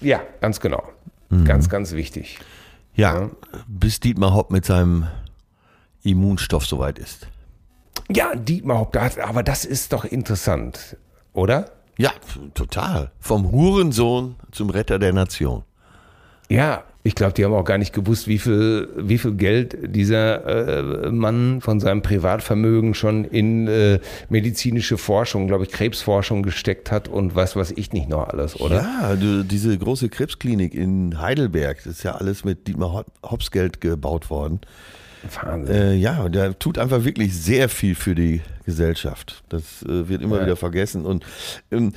[0.00, 0.82] Ja, ganz genau.
[1.44, 2.38] Ganz, ganz wichtig.
[2.94, 3.30] Ja,
[3.66, 5.08] bis Dietmar Hopp mit seinem
[6.04, 7.26] Immunstoff soweit ist.
[8.08, 10.96] Ja, Dietmar Hopp, aber das ist doch interessant,
[11.32, 11.72] oder?
[11.96, 12.12] Ja,
[12.54, 13.10] total.
[13.18, 15.64] Vom Hurensohn zum Retter der Nation.
[16.48, 21.04] Ja, ich glaube, die haben auch gar nicht gewusst, wie viel, wie viel Geld dieser
[21.04, 27.06] äh, Mann von seinem Privatvermögen schon in äh, medizinische Forschung, glaube ich, Krebsforschung gesteckt hat
[27.08, 28.76] und was weiß ich nicht noch alles, oder?
[28.82, 33.50] Ja, du, diese große Krebsklinik in Heidelberg, das ist ja alles mit Dietmar Hop- Hopps
[33.50, 34.60] Geld gebaut worden.
[35.42, 35.74] Wahnsinn.
[35.74, 39.42] Äh, ja, und der tut einfach wirklich sehr viel für die Gesellschaft.
[39.50, 40.44] Das äh, wird immer Ja.
[40.44, 41.04] wieder vergessen.
[41.04, 41.24] Und
[41.70, 41.92] ähm,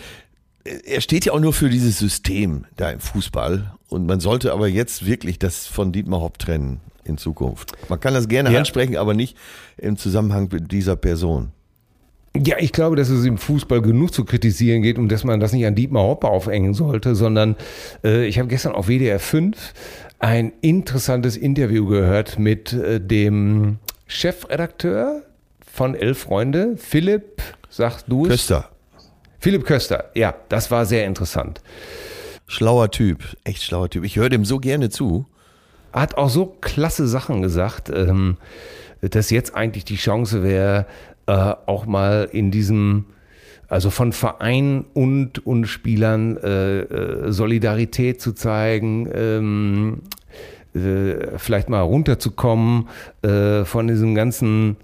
[0.85, 3.71] er steht ja auch nur für dieses System da im Fußball.
[3.89, 7.71] Und man sollte aber jetzt wirklich das von Dietmar Hopp trennen in Zukunft.
[7.89, 8.59] Man kann das gerne Ja.
[8.59, 9.37] ansprechen, aber nicht
[9.77, 11.51] im Zusammenhang mit dieser Person.
[12.35, 15.53] Ja, ich glaube, dass es im Fußball genug zu kritisieren geht und dass man das
[15.53, 17.55] nicht an Dietmar Hopp aufhängen sollte, sondern
[18.03, 19.73] äh, ich habe gestern auf WDR 5
[20.19, 25.23] ein interessantes Interview gehört mit äh, dem Chefredakteur
[25.71, 28.29] von Elf Freunde, Philipp, sag du es?
[28.31, 28.69] Köster.
[29.39, 31.61] Philipp Köster, ja, das war sehr interessant.
[32.47, 34.05] Schlauer Typ, echt schlauer Typ.
[34.05, 35.25] Ich höre dem so gerne zu.
[35.91, 38.37] Hat auch so klasse Sachen gesagt, ähm,
[39.01, 40.85] dass jetzt eigentlich die Chance wäre,
[41.27, 43.05] äh, auch mal in diesem,
[43.67, 50.01] also von Verein und, und Spielern äh, äh, Solidarität zu zeigen, ähm,
[50.73, 52.87] äh, vielleicht mal runterzukommen
[53.23, 54.77] äh, von diesem ganzen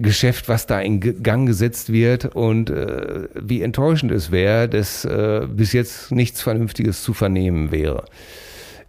[0.00, 5.46] Geschäft, was da in Gang gesetzt wird und äh, wie enttäuschend es wäre, dass äh,
[5.48, 8.04] bis jetzt nichts Vernünftiges zu vernehmen wäre.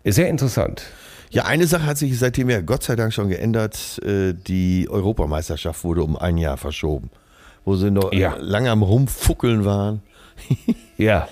[0.06, 0.84] Sehr interessant.
[1.30, 4.00] Ja, eine Sache hat sich seitdem ja Gott sei Dank schon geändert.
[4.04, 7.10] Äh, die Europameisterschaft wurde um ein Jahr verschoben,
[7.65, 8.36] wo sie noch Ja.
[8.39, 10.02] lange am Rumfuckeln waren.
[10.97, 11.28] Ja.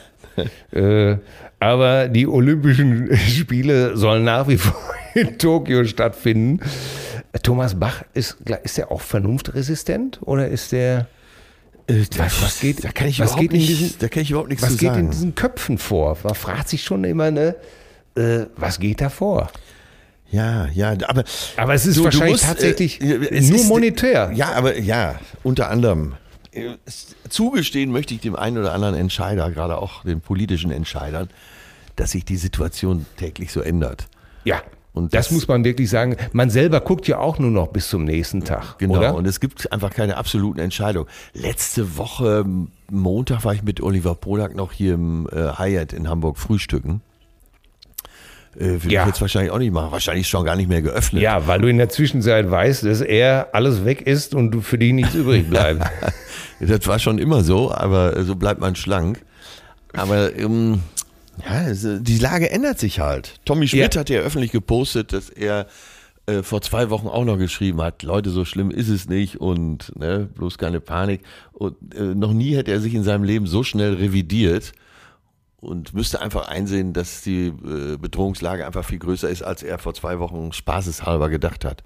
[0.72, 1.18] äh,
[1.60, 4.76] aber die Olympischen Spiele sollen nach wie vor
[5.16, 6.60] in Tokio stattfinden.
[7.44, 11.08] Thomas Bach, ist, ist der auch vernunftresistent oder ist der.
[12.18, 14.30] Was, was geht, da kann ich was überhaupt geht in nicht- diesen, da kann ich
[14.30, 15.06] überhaupt nichts was zu geht sagen.
[15.06, 16.18] in diesen Köpfen vor?
[16.24, 17.56] Man fragt sich schon immer, ne,
[18.16, 19.50] äh, was geht da vor?
[20.30, 21.24] Ja, ja, aber.
[21.58, 24.32] Aber es ist du wahrscheinlich musst, äh, tatsächlich es nur ist- monetär.
[24.36, 26.14] Ja, aber ja, unter anderem.
[26.52, 31.30] Äh, es- Zugestehen möchte ich dem einen oder anderen Entscheider, gerade auch den politischen Entscheidern,
[31.96, 34.08] dass sich die Situation täglich so ändert.
[34.44, 34.62] Ja.
[34.94, 36.16] Und das, das- muss man wirklich sagen.
[36.34, 38.80] Man selber guckt ja auch nur noch bis zum nächsten Tag.
[38.80, 39.16] Genau, Oder?
[39.16, 41.08] und es gibt einfach keine absoluten Entscheidungen.
[41.34, 42.44] Letzte Woche,
[42.92, 47.02] Montag, war ich mit Oliver Polak noch hier im äh, Hyatt in Hamburg frühstücken.
[48.56, 49.02] Äh, will Ja.
[49.04, 49.92] ich jetzt wahrscheinlich auch nicht machen.
[49.92, 51.22] Wahrscheinlich ist schon gar nicht mehr geöffnet.
[51.22, 54.78] Ja, weil du in der Zwischenzeit weißt, dass er alles weg ist und du für
[54.80, 55.84] dich nichts übrig bleibt.
[56.62, 59.22] Das war schon immer so, aber so bleibt man schlank.
[59.94, 60.82] Aber ähm,
[61.46, 63.40] ja, äh, die Lage ändert sich halt.
[63.46, 64.00] Tommy Schmidt Ja.
[64.02, 65.68] hat ja öffentlich gepostet, dass er
[66.26, 69.92] äh, vor zwei Wochen auch noch geschrieben hat, Leute, so schlimm ist es nicht und
[69.98, 71.22] ne, bloß keine Panik.
[71.54, 74.74] Und äh, noch nie hätte er sich in seinem Leben so schnell revidiert
[75.62, 79.94] und müsste einfach einsehen, dass die äh, Bedrohungslage einfach viel größer ist, als er vor
[79.94, 81.84] zwei Wochen spaßeshalber gedacht hat.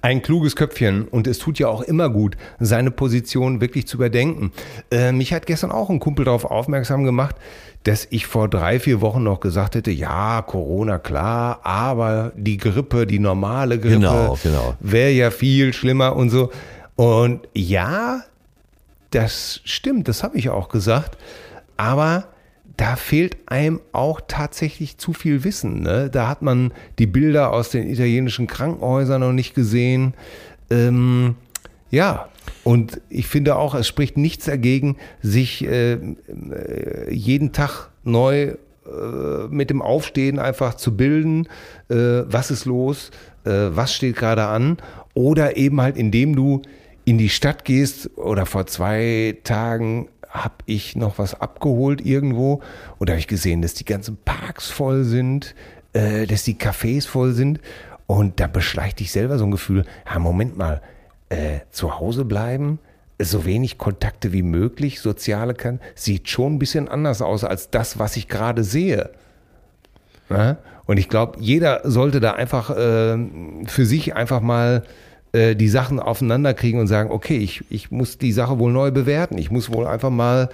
[0.00, 4.52] Ein kluges Köpfchen und es tut ja auch immer gut, seine Position wirklich zu überdenken.
[4.92, 7.34] Äh, mich hat gestern auch ein Kumpel darauf aufmerksam gemacht,
[7.82, 13.06] dass ich vor drei, vier Wochen noch gesagt hätte, ja, Corona klar, aber die Grippe,
[13.08, 14.74] die normale Grippe, Genau, genau.
[14.78, 16.50] wäre ja viel schlimmer und so.
[16.94, 18.20] Und ja,
[19.10, 21.18] das stimmt, das habe ich auch gesagt.
[21.76, 22.28] Aber
[22.78, 25.82] da fehlt einem auch tatsächlich zu viel Wissen.
[25.82, 26.08] Ne?
[26.10, 30.14] Da hat man die Bilder aus den italienischen Krankenhäusern noch nicht gesehen.
[30.70, 31.34] Ähm,
[31.90, 32.28] ja,
[32.62, 35.98] und ich finde auch, es spricht nichts dagegen, sich äh, äh,
[37.10, 38.56] jeden Tag neu äh,
[39.50, 41.48] mit dem Aufstehen einfach zu bilden,
[41.88, 43.10] äh, was ist los,
[43.44, 44.76] äh, was steht gerade an,
[45.14, 46.62] oder eben halt indem du
[47.04, 52.62] in die Stadt gehst oder vor zwei Tagen habe ich noch was abgeholt irgendwo
[52.98, 55.54] und da habe ich gesehen, dass die ganzen Parks voll sind,
[55.92, 57.60] äh, dass die Cafés voll sind
[58.06, 60.82] und da beschleicht dich selber so ein Gefühl, ja, Moment mal,
[61.28, 62.78] äh, zu Hause bleiben,
[63.20, 67.98] so wenig Kontakte wie möglich, soziale kann, sieht schon ein bisschen anders aus als das,
[67.98, 69.10] was ich gerade sehe.
[70.30, 70.58] Ja?
[70.86, 73.18] Und ich glaube, jeder sollte da einfach äh,
[73.66, 74.84] für sich einfach mal
[75.32, 78.90] äh, die Sachen aufeinander kriegen und sagen, okay, ich, ich muss die Sache wohl neu
[78.90, 79.38] bewerten.
[79.38, 80.48] Ich muss wohl einfach mal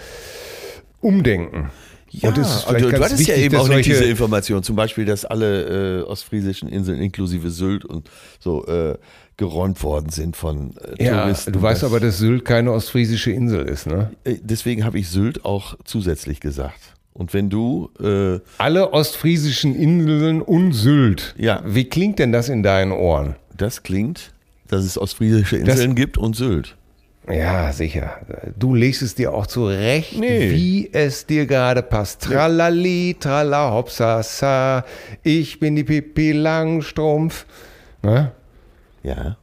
[1.00, 1.70] umdenken.
[2.10, 4.62] Ja, und es ist also, du hattest ja wichtig, eben dass auch nicht diese Information,
[4.62, 8.08] zum Beispiel, dass alle äh, ostfriesischen Inseln inklusive Sylt und
[8.38, 8.96] so äh,
[9.36, 11.52] geräumt worden sind von äh, Ja, Touristen.
[11.52, 14.12] du weißt Das- aber, dass Sylt keine ostfriesische Insel ist, ne?
[14.22, 16.78] Äh, Deswegen habe ich Sylt auch zusätzlich gesagt.
[17.14, 21.34] Und wenn du, äh, Alle ostfriesischen Inseln und Sylt.
[21.36, 21.62] Ja.
[21.66, 23.34] Wie klingt denn das in deinen Ohren?
[23.56, 24.32] das klingt,
[24.68, 26.76] dass es ostfriesische Inseln gibt und Sylt.
[27.26, 28.18] Ja, sicher.
[28.58, 30.50] Du legst es dir auch zurecht, Nee.
[30.50, 32.22] wie es dir gerade passt.
[32.22, 34.84] Tralali, trala, hopsasa,
[35.22, 37.46] ich bin die Pippi Langstrumpf.
[38.02, 38.32] Ne?
[39.02, 39.36] Ja.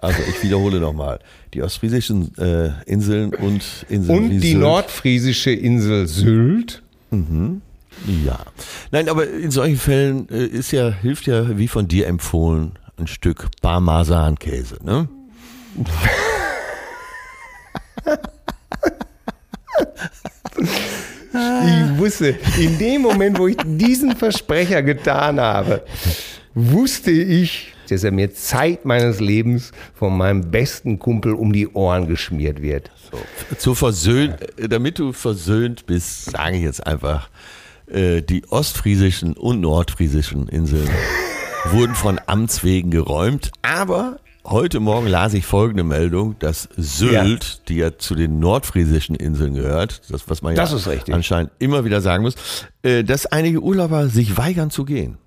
[0.00, 1.18] Also ich wiederhole nochmal.
[1.54, 4.60] Die ostfriesischen äh, Inseln und Inseln Und die Sylt.
[4.60, 6.82] nordfriesische Insel Sylt.
[7.10, 8.38] Ja.
[8.92, 13.06] Nein, aber in solchen Fällen äh, ist ja, hilft ja, wie von dir empfohlen, ein
[13.06, 15.08] Stück Parmesankäse, ne?
[21.32, 25.84] Ich wusste, in dem Moment, wo ich diesen Versprecher getan habe,
[26.54, 32.08] wusste ich, dass er mir Zeit meines Lebens von meinem besten Kumpel um die Ohren
[32.08, 32.90] geschmiert wird.
[33.56, 37.30] Zu versöhnt, äh, damit du versöhnt bist, sage ich jetzt einfach,
[37.86, 40.88] äh, die ostfriesischen und nordfriesischen Inseln
[41.72, 47.76] wurden von Amts wegen geräumt, aber heute Morgen las ich folgende Meldung, dass Sylt, die
[47.76, 50.72] ja zu den nordfriesischen Inseln gehört, das was man Das
[51.08, 52.36] ja anscheinend immer wieder sagen muss,
[52.82, 55.18] äh, dass einige Urlauber sich weigern zu gehen.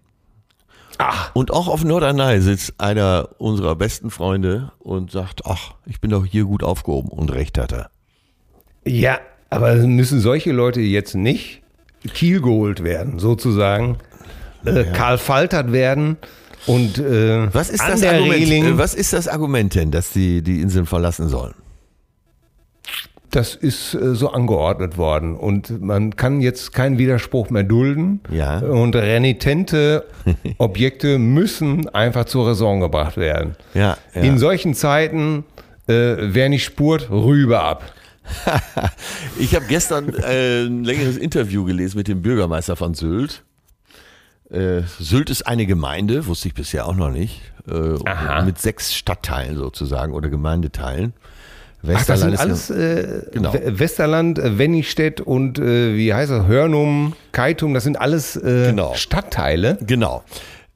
[0.97, 6.11] Ach, Und auch auf Norderney sitzt einer unserer besten Freunde und sagt, ach, ich bin
[6.11, 7.09] doch hier gut aufgehoben.
[7.09, 7.89] Und recht hat er.
[8.85, 9.19] ja,
[9.49, 11.61] aber müssen solche Leute jetzt nicht
[12.13, 13.97] Kiel geholt werden, sozusagen,
[14.65, 16.17] äh, Karl Faltert werden
[16.67, 20.41] und äh, Was ist, das Argument, Reling, äh, was ist das Argument denn, dass die
[20.41, 21.53] die Inseln verlassen sollen?
[23.31, 28.59] das ist äh, so angeordnet worden und man kann jetzt keinen Widerspruch mehr dulden Ja.
[28.59, 30.05] und renitente
[30.57, 33.55] Objekte müssen einfach zur Raison gebracht werden.
[33.73, 34.21] Ja, ja.
[34.21, 35.45] In solchen Zeiten,
[35.87, 37.93] äh, wer nicht spurt, rüber ab.
[39.39, 43.43] Ich habe gestern äh, ein längeres Interview gelesen mit dem Bürgermeister von Sylt.
[44.51, 49.55] Äh, Sylt ist eine Gemeinde, wusste ich bisher auch noch nicht, äh, mit sechs Stadtteilen
[49.55, 51.13] sozusagen oder Gemeindeteilen.
[51.91, 53.53] Ach, das sind alles äh, Genau.
[53.53, 58.67] We- Westerland, äh, Wenningstedt und äh, wie heißt das, Hörnum, Keitum, das sind alles äh,
[58.67, 58.93] Genau.
[58.93, 59.77] Stadtteile.
[59.81, 60.23] Genau.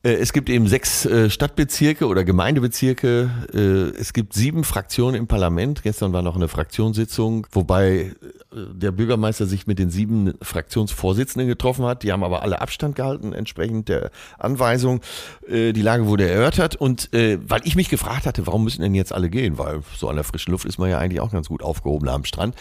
[0.05, 3.29] Äh, Es gibt eben sechs äh, Stadtbezirke oder Gemeindebezirke.
[3.53, 5.83] Äh, Es gibt sieben Fraktionen im Parlament.
[5.83, 8.13] Gestern war noch eine Fraktionssitzung, wobei
[8.53, 12.03] der Bürgermeister sich mit den sieben Fraktionsvorsitzenden getroffen hat.
[12.03, 15.01] Die haben aber alle Abstand gehalten, entsprechend der Anweisung.
[15.49, 16.77] Die Lage wurde erörtert.
[16.77, 19.57] Und weil ich mich gefragt hatte, warum müssen denn jetzt alle gehen?
[19.57, 22.23] Weil so an der frischen Luft ist man ja eigentlich auch ganz gut aufgehoben am
[22.23, 22.55] Strand.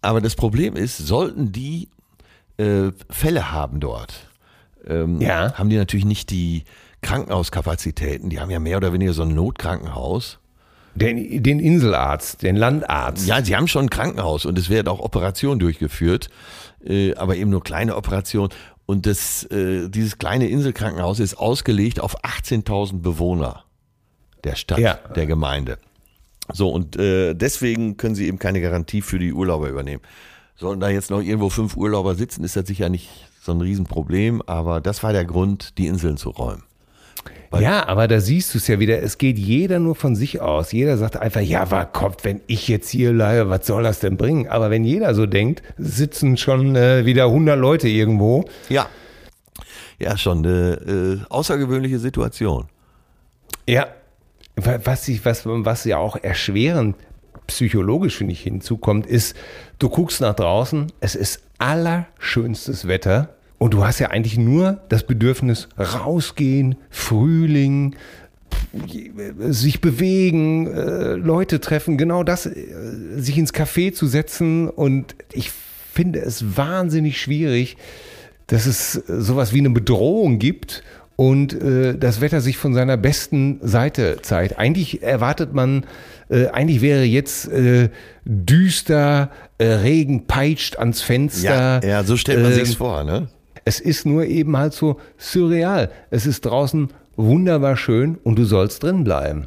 [0.00, 1.88] Aber das Problem ist, sollten die
[3.10, 4.28] Fälle haben dort,
[4.86, 5.54] ähm, Ja.
[5.54, 6.62] haben die natürlich nicht die
[7.02, 8.30] Krankenhauskapazitäten.
[8.30, 10.38] Die haben ja mehr oder weniger so ein Notkrankenhaus.
[10.94, 13.26] Den, den Inselarzt, den Landarzt.
[13.26, 16.28] Ja, sie haben schon ein Krankenhaus und es werden auch Operationen durchgeführt,
[16.84, 18.50] äh, aber eben nur kleine Operationen.
[18.84, 23.64] Und das, äh, dieses kleine Inselkrankenhaus ist ausgelegt auf 18.000 Bewohner
[24.44, 24.94] der Stadt, Ja.
[25.16, 25.78] der Gemeinde.
[26.52, 30.02] So, und äh, deswegen können sie eben keine Garantie für die Urlauber übernehmen.
[30.56, 33.08] Sollen da jetzt noch irgendwo fünf Urlauber sitzen, ist das sicher nicht
[33.40, 36.64] so ein Riesenproblem, aber das war der Grund, die Inseln zu räumen.
[37.60, 40.72] Ja, aber da siehst du es ja wieder, es geht jeder nur von sich aus.
[40.72, 44.16] Jeder sagt einfach, ja, war kommt, wenn ich jetzt hier leihe, was soll das denn
[44.16, 44.48] bringen?
[44.48, 48.46] Aber wenn jeder so denkt, sitzen schon äh, wieder 100 Leute irgendwo.
[48.70, 48.86] Ja.
[49.98, 52.68] Ja, schon eine äh, außergewöhnliche Situation.
[53.68, 53.86] Ja,
[54.56, 56.96] wa- was, ich, was, was ja auch erschwerend
[57.48, 59.36] psychologisch, finde ich, hinzukommt, ist,
[59.78, 65.04] du guckst nach draußen, es ist allerschönstes Wetter und du hast ja eigentlich nur das
[65.04, 67.94] Bedürfnis, rausgehen, Frühling,
[69.38, 72.54] sich bewegen, äh, Leute treffen, genau das, äh,
[73.18, 75.52] sich ins Café zu setzen und ich
[75.92, 77.76] finde es wahnsinnig schwierig,
[78.48, 80.82] dass es sowas wie eine Bedrohung gibt
[81.14, 84.58] und äh, das Wetter sich von seiner besten Seite zeigt.
[84.58, 85.86] Eigentlich erwartet man,
[86.28, 87.90] äh, eigentlich wäre jetzt äh,
[88.24, 91.80] düster, äh, Regen peitscht ans Fenster.
[91.84, 93.28] ja, so stellt man Ähm, sich's vor, ne?
[93.64, 95.90] Es ist nur eben halt so surreal.
[96.10, 99.46] Es ist draußen wunderbar schön und du sollst drin bleiben.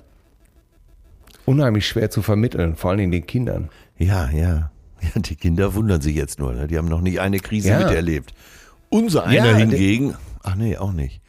[1.45, 3.69] Unheimlich schwer zu vermitteln, vor allen Dingen den Kindern.
[3.97, 4.71] Ja, ja.
[5.01, 6.67] Ja, die Kinder wundern sich jetzt nur, ne?
[6.67, 7.79] Die haben noch nicht eine Krise Ja.
[7.79, 8.33] miterlebt.
[8.89, 11.21] Unser einer Ja, hingegen, ach nee, auch nicht.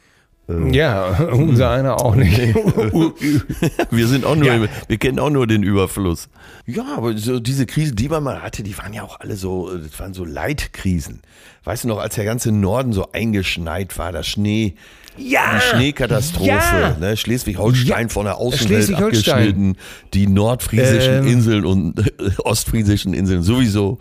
[0.71, 2.37] Ja, unser einer auch nicht.
[3.91, 4.65] Wir sind auch nur, Ja.
[4.87, 6.29] wir kennen auch nur den Überfluss.
[6.65, 9.69] Ja, aber so diese Krisen, die man mal hatte, die waren ja auch alle so,
[9.77, 11.21] das waren so Leitkrisen.
[11.65, 14.75] Weißt du noch, als der ganze Norden so eingeschneit war, das Schnee,
[15.17, 15.55] Ja!
[15.55, 16.95] die Schneekatastrophe, Ja!
[16.97, 17.17] ne?
[17.17, 19.33] Schleswig-Holstein Ja, von der Außenwelt Schleswig-Holstein.
[19.33, 19.75] abgeschnitten,
[20.13, 21.27] die nordfriesischen Ähm.
[21.27, 22.11] Inseln und äh,
[22.43, 23.97] ostfriesischen Inseln sowieso.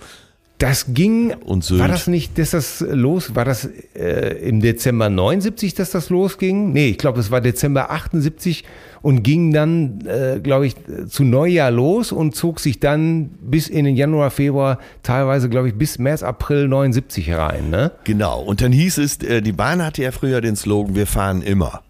[0.58, 1.80] Das ging, Und Sylt.
[1.80, 6.72] war das nicht, dass das los, war das äh, im Dezember 79, dass das losging?
[6.72, 8.64] Nee, ich glaube, es war Dezember 78
[9.02, 10.74] und ging dann, äh, glaube ich,
[11.08, 15.74] zu Neujahr los und zog sich dann bis in den Januar, Februar, teilweise, glaube ich,
[15.74, 17.92] bis März, April 79 rein, ne?
[18.04, 18.40] Genau.
[18.40, 21.82] Und dann hieß es, äh, die Bahn hatte ja früher den Slogan, wir fahren immer.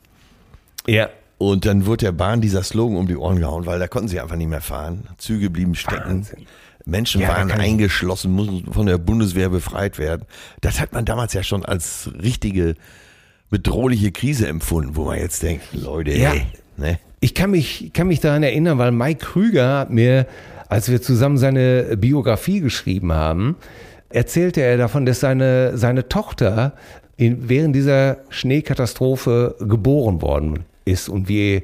[0.88, 1.08] Ja.
[1.38, 4.18] Und dann wurde der Bahn dieser Slogan um die Ohren gehauen, weil da konnten sie
[4.20, 5.06] einfach nicht mehr fahren.
[5.18, 6.08] Züge blieben stecken.
[6.08, 6.46] Wahnsinn.
[6.86, 10.22] Menschen Ja, waren eingeschlossen, mussten von der Bundeswehr befreit werden.
[10.60, 12.76] Das hat man damals ja schon als richtige
[13.50, 16.32] bedrohliche Krise empfunden, wo man jetzt denkt, Leute, Ja.
[16.32, 16.98] ey, ne?
[17.20, 20.26] Ich kann mich, kann mich daran erinnern, weil Mike Krüger hat mir,
[20.68, 23.56] als wir zusammen seine Biografie geschrieben haben,
[24.08, 26.74] erzählte er davon, dass seine, seine Tochter
[27.16, 31.62] in, während dieser Schneekatastrophe geboren worden ist und wie,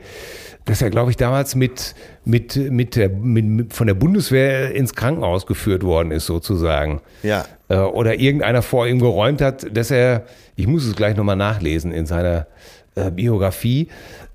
[0.65, 1.95] dass er, glaube ich, damals mit,
[2.25, 7.01] mit, mit, der, mit, mit von der Bundeswehr ins Krankenhaus geführt worden ist, sozusagen.
[7.23, 7.45] Ja.
[7.69, 11.93] Äh, Oder irgendeiner vor ihm geräumt hat, dass er, ich muss es gleich nochmal nachlesen
[11.93, 12.47] in seiner
[12.95, 13.89] äh, Biografie.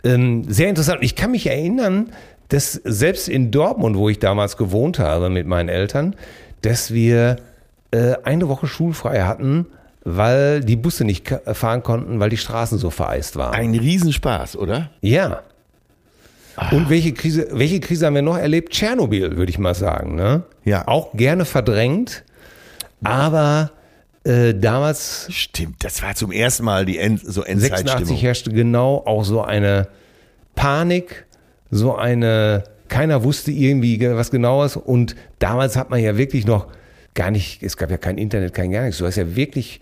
[0.04, 1.00] Ähm, sehr interessant.
[1.02, 2.12] Ich kann mich erinnern,
[2.50, 6.16] dass selbst in Dortmund, wo ich damals gewohnt habe mit meinen Eltern,
[6.62, 7.38] dass wir
[7.92, 9.66] äh, eine Woche schulfrei hatten,
[10.04, 13.54] weil die Busse nicht fahren konnten, weil die Straßen so vereist waren.
[13.54, 14.90] Ein Riesenspaß, oder?
[15.02, 15.42] Ja.
[16.72, 18.74] Und welche Krise, welche Krise haben wir noch erlebt?
[18.74, 20.16] Tschernobyl, würde ich mal sagen.
[20.16, 20.44] Ne?
[20.66, 20.88] Ja.
[20.88, 22.24] Auch gerne verdrängt,
[23.04, 23.72] aber
[24.24, 25.28] äh, damals.
[25.30, 28.18] Stimmt, das war zum ersten Mal die End, so 86 Endzeitstimmung.
[28.18, 29.88] herrschte genau auch so eine
[30.56, 31.26] Panik,
[31.70, 36.68] so eine, keiner wusste irgendwie was genaues und damals hat man ja wirklich noch
[37.14, 38.98] gar nicht, es gab ja kein Internet, kein gar nichts.
[38.98, 39.82] Du hast ja wirklich,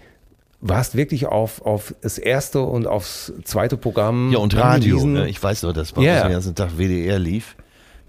[0.67, 4.31] warst wirklich auf, auf das erste und aufs zweite Programm.
[4.31, 5.05] Ja, und Radio.
[5.05, 5.27] Ne?
[5.29, 6.13] Ich weiß noch, dass Ja.
[6.15, 7.55] uns den ganzen Tag WDR lief.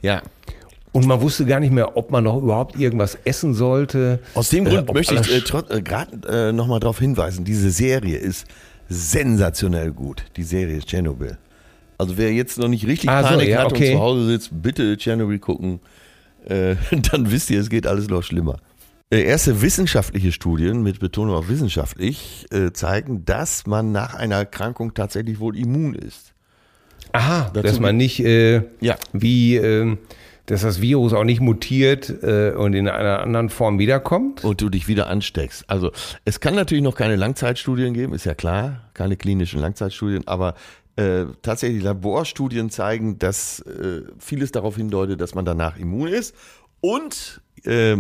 [0.03, 0.23] Ja.
[0.93, 4.21] Und man wusste gar nicht mehr, ob man noch überhaupt irgendwas essen sollte.
[4.35, 7.45] Aus dem Äh, Grund ob möchte ich äh, trot- äh, gerade äh, nochmal darauf hinweisen,
[7.45, 8.47] diese Serie ist
[8.89, 11.37] sensationell gut, die Serie Tschernobyl.
[11.99, 13.91] Also wer jetzt noch nicht richtig Ah, so, Panik ja, hat okay.
[13.93, 15.81] und zu Hause sitzt, bitte Tschernobyl gucken,
[16.49, 16.77] äh,
[17.13, 18.57] dann wisst ihr, es geht alles noch schlimmer.
[19.11, 24.95] Äh, Erste wissenschaftliche Studien, mit Betonung auf wissenschaftlich, äh, zeigen, dass man nach einer Erkrankung
[24.95, 26.33] tatsächlich wohl immun ist.
[27.13, 28.97] Aha, Dazu- dass man nicht äh, Ja.
[29.13, 29.99] wie, ähm,
[30.47, 34.43] dass das Virus auch nicht mutiert äh, und in einer anderen Form wiederkommt.
[34.45, 35.71] und du dich wieder ansteckst.
[35.71, 35.93] Also
[36.25, 40.55] es kann natürlich noch keine Langzeitstudien geben, ist ja klar, keine klinischen Langzeitstudien, aber
[40.97, 46.35] äh, tatsächlich Laborstudien zeigen, dass äh, vieles darauf hindeutet, dass man danach immun ist.
[46.81, 47.97] Und äh,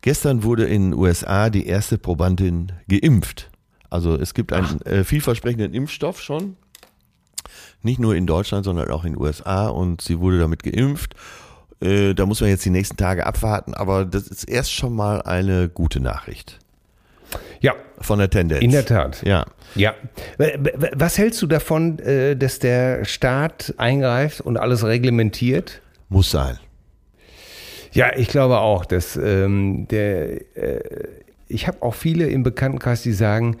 [0.00, 3.50] gestern wurde in den USA die erste Probandin geimpft.
[3.90, 6.56] Also es gibt einen äh, vielversprechenden Impfstoff schon,
[7.82, 11.14] nicht nur in Deutschland, sondern auch in den USA und sie wurde damit geimpft.
[11.80, 15.22] Äh, da muss man jetzt die nächsten Tage abwarten, aber das ist erst schon mal
[15.22, 16.58] eine gute Nachricht
[17.60, 18.62] Ja, von der Tendenz.
[18.62, 19.22] in der Tat.
[19.24, 19.44] Ja.
[19.76, 19.94] Ja.
[20.94, 25.82] Was hältst du davon, äh, dass der Staat eingreift und alles reglementiert?
[26.08, 26.58] Muss sein.
[27.94, 30.56] Ja, ich glaube auch, dass ähm, der.
[30.56, 30.80] Äh,
[31.46, 33.56] ich habe auch viele im Bekanntenkreis, die sagen,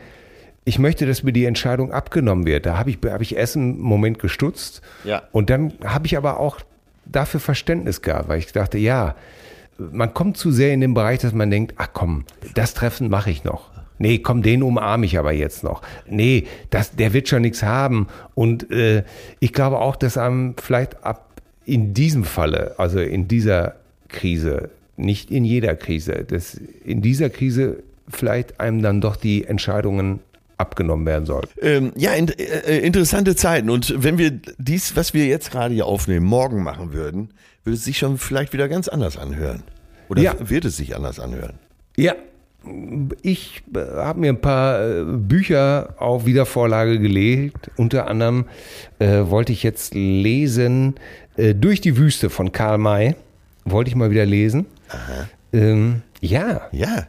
[0.64, 2.66] ich möchte, dass mir die Entscheidung abgenommen wird.
[2.66, 4.80] Da habe ich, hab ich erst einen Moment gestutzt.
[5.04, 5.22] Ja.
[5.32, 6.58] Und dann habe ich aber auch
[7.04, 9.14] dafür Verständnis gehabt, weil ich dachte, ja,
[9.78, 12.24] man kommt zu sehr in den Bereich, dass man denkt, ach komm,
[12.54, 13.70] das Treffen mache ich noch.
[13.98, 15.82] Nee, komm, den umarme ich aber jetzt noch.
[16.08, 18.08] Nee, das, der wird schon nichts haben.
[18.34, 19.04] Und äh,
[19.38, 21.28] ich glaube auch, dass einem vielleicht ab
[21.64, 23.76] in diesem Falle, also in dieser
[24.14, 26.54] Krise, nicht in jeder Krise, dass
[26.84, 30.20] in dieser Krise vielleicht einem dann doch die Entscheidungen
[30.56, 31.48] abgenommen werden sollten.
[31.60, 33.70] Ähm, ja, in, äh, interessante Zeiten.
[33.70, 37.30] Und wenn wir dies, was wir jetzt gerade hier aufnehmen, morgen machen würden,
[37.64, 39.62] würde es sich schon vielleicht wieder ganz anders anhören.
[40.08, 40.34] Oder Ja.
[40.38, 41.54] wird es sich anders anhören?
[41.96, 42.14] Ja,
[43.22, 47.70] ich äh, habe mir ein paar äh, Bücher auf Wiedervorlage gelegt.
[47.76, 48.46] Unter anderem
[48.98, 50.94] äh, wollte ich jetzt lesen
[51.36, 53.16] äh, Durch die Wüste von Karl May.
[53.64, 54.66] Wollte ich mal wieder lesen.
[55.52, 57.06] Ähm, ja, Ja.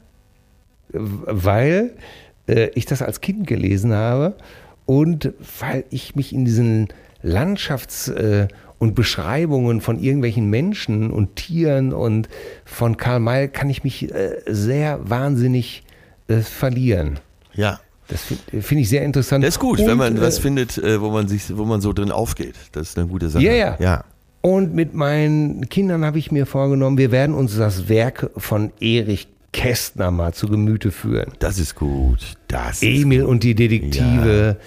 [0.91, 1.91] weil
[2.47, 4.36] äh, ich das als Kind gelesen habe
[4.86, 6.88] und weil ich mich in diesen
[7.24, 8.47] Landschafts- äh,
[8.78, 12.28] und Beschreibungen von irgendwelchen Menschen und Tieren und
[12.66, 15.84] von Karl May kann ich mich äh, sehr wahnsinnig
[16.28, 17.20] äh, verlieren.
[17.53, 17.80] Ja.
[18.08, 19.43] Das finde find ich sehr interessant.
[19.43, 21.82] Das ist gut, und, wenn man was äh, findet, äh, wo man sich, wo man
[21.82, 22.56] so drin aufgeht.
[22.74, 23.43] Das ist eine gute Sache.
[23.43, 23.78] Ja, ja.
[23.80, 24.03] Ja.
[24.46, 29.28] Und mit meinen Kindern habe ich mir vorgenommen, wir werden uns das Werk von Erich
[29.52, 31.32] Kästner mal zu Gemüte führen.
[31.39, 32.38] Das ist gut.
[32.48, 34.58] Das ist Emil und die Detektive,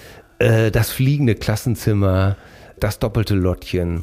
[0.40, 2.36] äh, das fliegende Klassenzimmer,
[2.80, 4.02] das doppelte Lottchen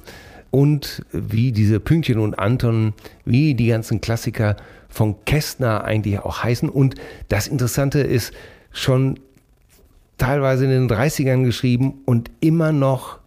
[0.50, 2.94] und wie diese Pünktchen und Anton,
[3.26, 4.56] wie die ganzen Klassiker
[4.88, 6.70] von Kästner eigentlich auch heißen.
[6.70, 6.96] Und
[7.28, 8.32] das Interessante ist,
[8.72, 9.20] schon
[10.18, 13.20] teilweise in den 30ern geschrieben und immer noch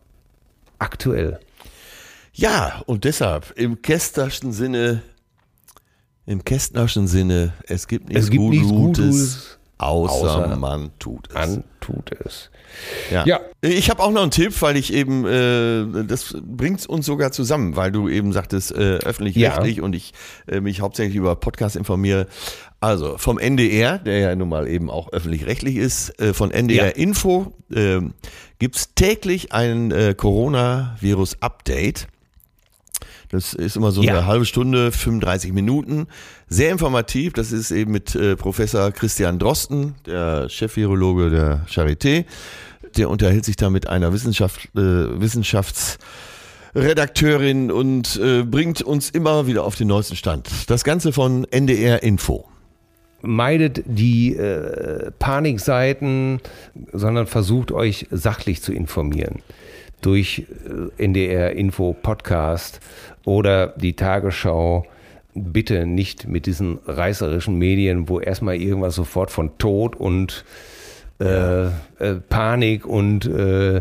[0.78, 1.40] aktuell.
[2.38, 5.02] Ja, und deshalb im Kästnerschen Sinne,
[6.24, 11.28] im Kästnerschen Sinne, es gibt nichts, Es gibt nichts Gutes, Gutes, außer, außer man tut
[11.30, 11.34] es.
[11.34, 12.50] Man tut es.
[13.10, 13.26] Ja.
[13.26, 13.40] Ja.
[13.60, 17.74] Ich habe auch noch einen Tipp, weil ich eben, äh, das bringt uns sogar zusammen,
[17.74, 20.12] weil du eben sagtest, äh, öffentlich-rechtlich und ich
[20.46, 22.28] äh, mich hauptsächlich über Podcasts informiere.
[22.78, 26.92] Also vom NDR, der ja nun mal eben auch öffentlich-rechtlich ist, äh, von NDR Ja.
[26.92, 27.98] Info äh,
[28.60, 32.06] gibt's täglich ein äh, Coronavirus-Update.
[33.30, 34.16] Das ist immer so Ja.
[34.18, 36.06] eine halbe Stunde, 35 Minuten.
[36.48, 37.34] Sehr informativ.
[37.34, 42.24] Das ist eben mit äh, Professor Christian Drosten, der Chefvirologe der Charité.
[42.96, 49.64] Der unterhält sich da mit einer Wissenschaft, äh, Wissenschaftsredakteurin und äh, bringt uns immer wieder
[49.64, 50.48] auf den neuesten Stand.
[50.68, 52.46] Das Ganze von NDR Info.
[53.20, 56.40] meidet die äh, Panikseiten,
[56.92, 59.42] sondern versucht euch sachlich zu informieren.
[60.00, 60.46] Durch
[60.98, 62.80] äh, NDR Info Podcast
[63.24, 64.86] oder die Tagesschau
[65.34, 70.44] bitte nicht mit diesen reißerischen Medien, wo erstmal irgendwas sofort von Tod und
[71.20, 71.70] äh, äh,
[72.28, 73.80] Panik und äh,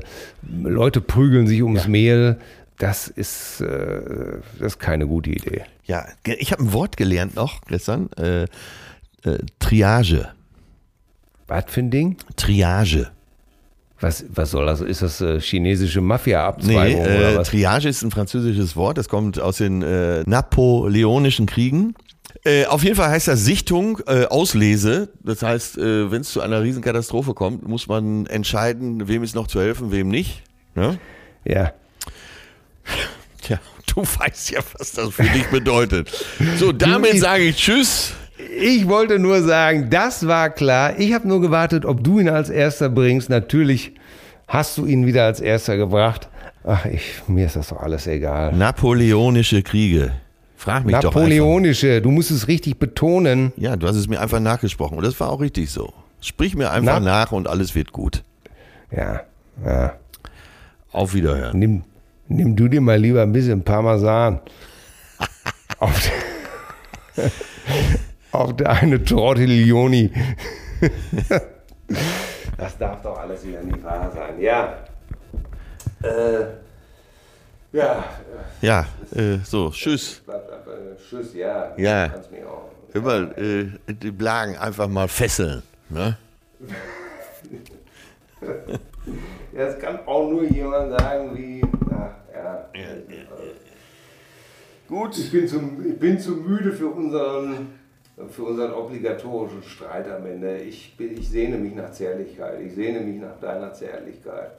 [0.63, 1.89] Leute prügeln sich ums ja.
[1.89, 2.37] Mehl.
[2.79, 5.63] Das ist, äh, das ist keine gute Idee.
[5.85, 8.11] Ja, ich habe ein Wort gelernt noch gestern.
[8.13, 8.47] Äh,
[9.59, 10.29] Triage.
[11.47, 12.17] Was für ein Ding?
[12.35, 13.11] Triage.
[13.99, 14.81] Was, was soll das?
[14.81, 18.97] Ist das äh, chinesische Mafia-Abzweigung nee, äh, Triage ist ein französisches Wort.
[18.97, 21.95] Das kommt aus den äh, napoleonischen Kriegen.
[22.43, 25.09] Äh, auf jeden Fall heißt das Sichtung, äh, Auslese.
[25.23, 29.47] Das heißt, äh, wenn es zu einer Riesenkatastrophe kommt, muss man entscheiden, wem ist noch
[29.47, 30.43] zu helfen, wem nicht.
[30.75, 30.99] Ne?
[31.43, 31.73] Ja.
[33.41, 36.11] Tja, du weißt ja, was das für dich bedeutet.
[36.57, 38.13] So, damit sage ich Tschüss.
[38.59, 40.99] Ich wollte nur sagen, das war klar.
[40.99, 43.29] Ich habe nur gewartet, ob du ihn als erster bringst.
[43.29, 43.93] Natürlich
[44.47, 46.29] hast du ihn wieder als erster gebracht.
[46.63, 48.53] Ach, ich, mir ist das doch alles egal.
[48.53, 50.11] Napoleonische Kriege.
[50.55, 53.53] Frag mich Napoleonische, doch du musst es richtig betonen.
[53.57, 55.93] Ja, du hast es mir einfach nachgesprochen und das war auch richtig so.
[56.19, 57.21] Sprich mir einfach Na?
[57.21, 58.23] nach und alles wird gut.
[58.91, 59.21] Ja,
[59.63, 59.93] ja.
[60.91, 61.59] Auf Wiederhören.
[61.59, 61.83] Nimm,
[62.27, 64.39] nimm du dir mal lieber ein bisschen Parmesan.
[65.79, 66.11] auf,
[68.37, 70.11] auf deine Tortiglioni.
[72.57, 74.39] das darf doch alles wieder nicht wahr sein.
[74.39, 74.77] Ja.
[76.03, 76.45] Äh,
[77.71, 78.03] ja.
[78.61, 78.85] Ja,
[79.15, 80.21] äh, so, tschüss.
[81.09, 81.73] Tschüss, ja.
[81.77, 82.13] Ja.
[82.93, 85.63] Immer äh, die Blagen einfach mal fesseln.
[85.89, 86.17] Ne?
[89.53, 91.61] ja, das kann auch nur jemand sagen wie,
[91.91, 92.69] ach, ja.
[92.73, 93.23] ja, ja.
[94.87, 97.67] Gut, ich bin, zu, ich bin zu müde für unseren
[98.29, 100.57] für unseren obligatorischen Streit am Ende.
[100.59, 104.51] Ich, ich sehne mich nach Zärtlichkeit, ich sehne mich nach deiner Zärtlichkeit,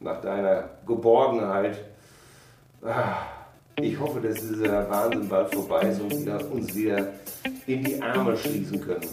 [0.00, 1.78] nach deiner Geborgenheit.
[2.82, 3.18] Ah,
[3.80, 7.12] ich hoffe, dass dieser Wahnsinn bald vorbei ist und wir uns wieder
[7.66, 9.08] in die Arme schließen können.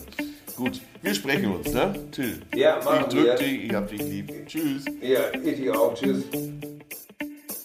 [0.56, 1.94] Gut, wir sprechen uns, ne?
[2.12, 2.42] Till.
[2.56, 4.48] Ja, machen Ich drück dich, ich hab dich lieb.
[4.48, 4.86] Tschüss.
[5.02, 5.94] Ja, ich dich auch.
[5.94, 6.24] Tschüss.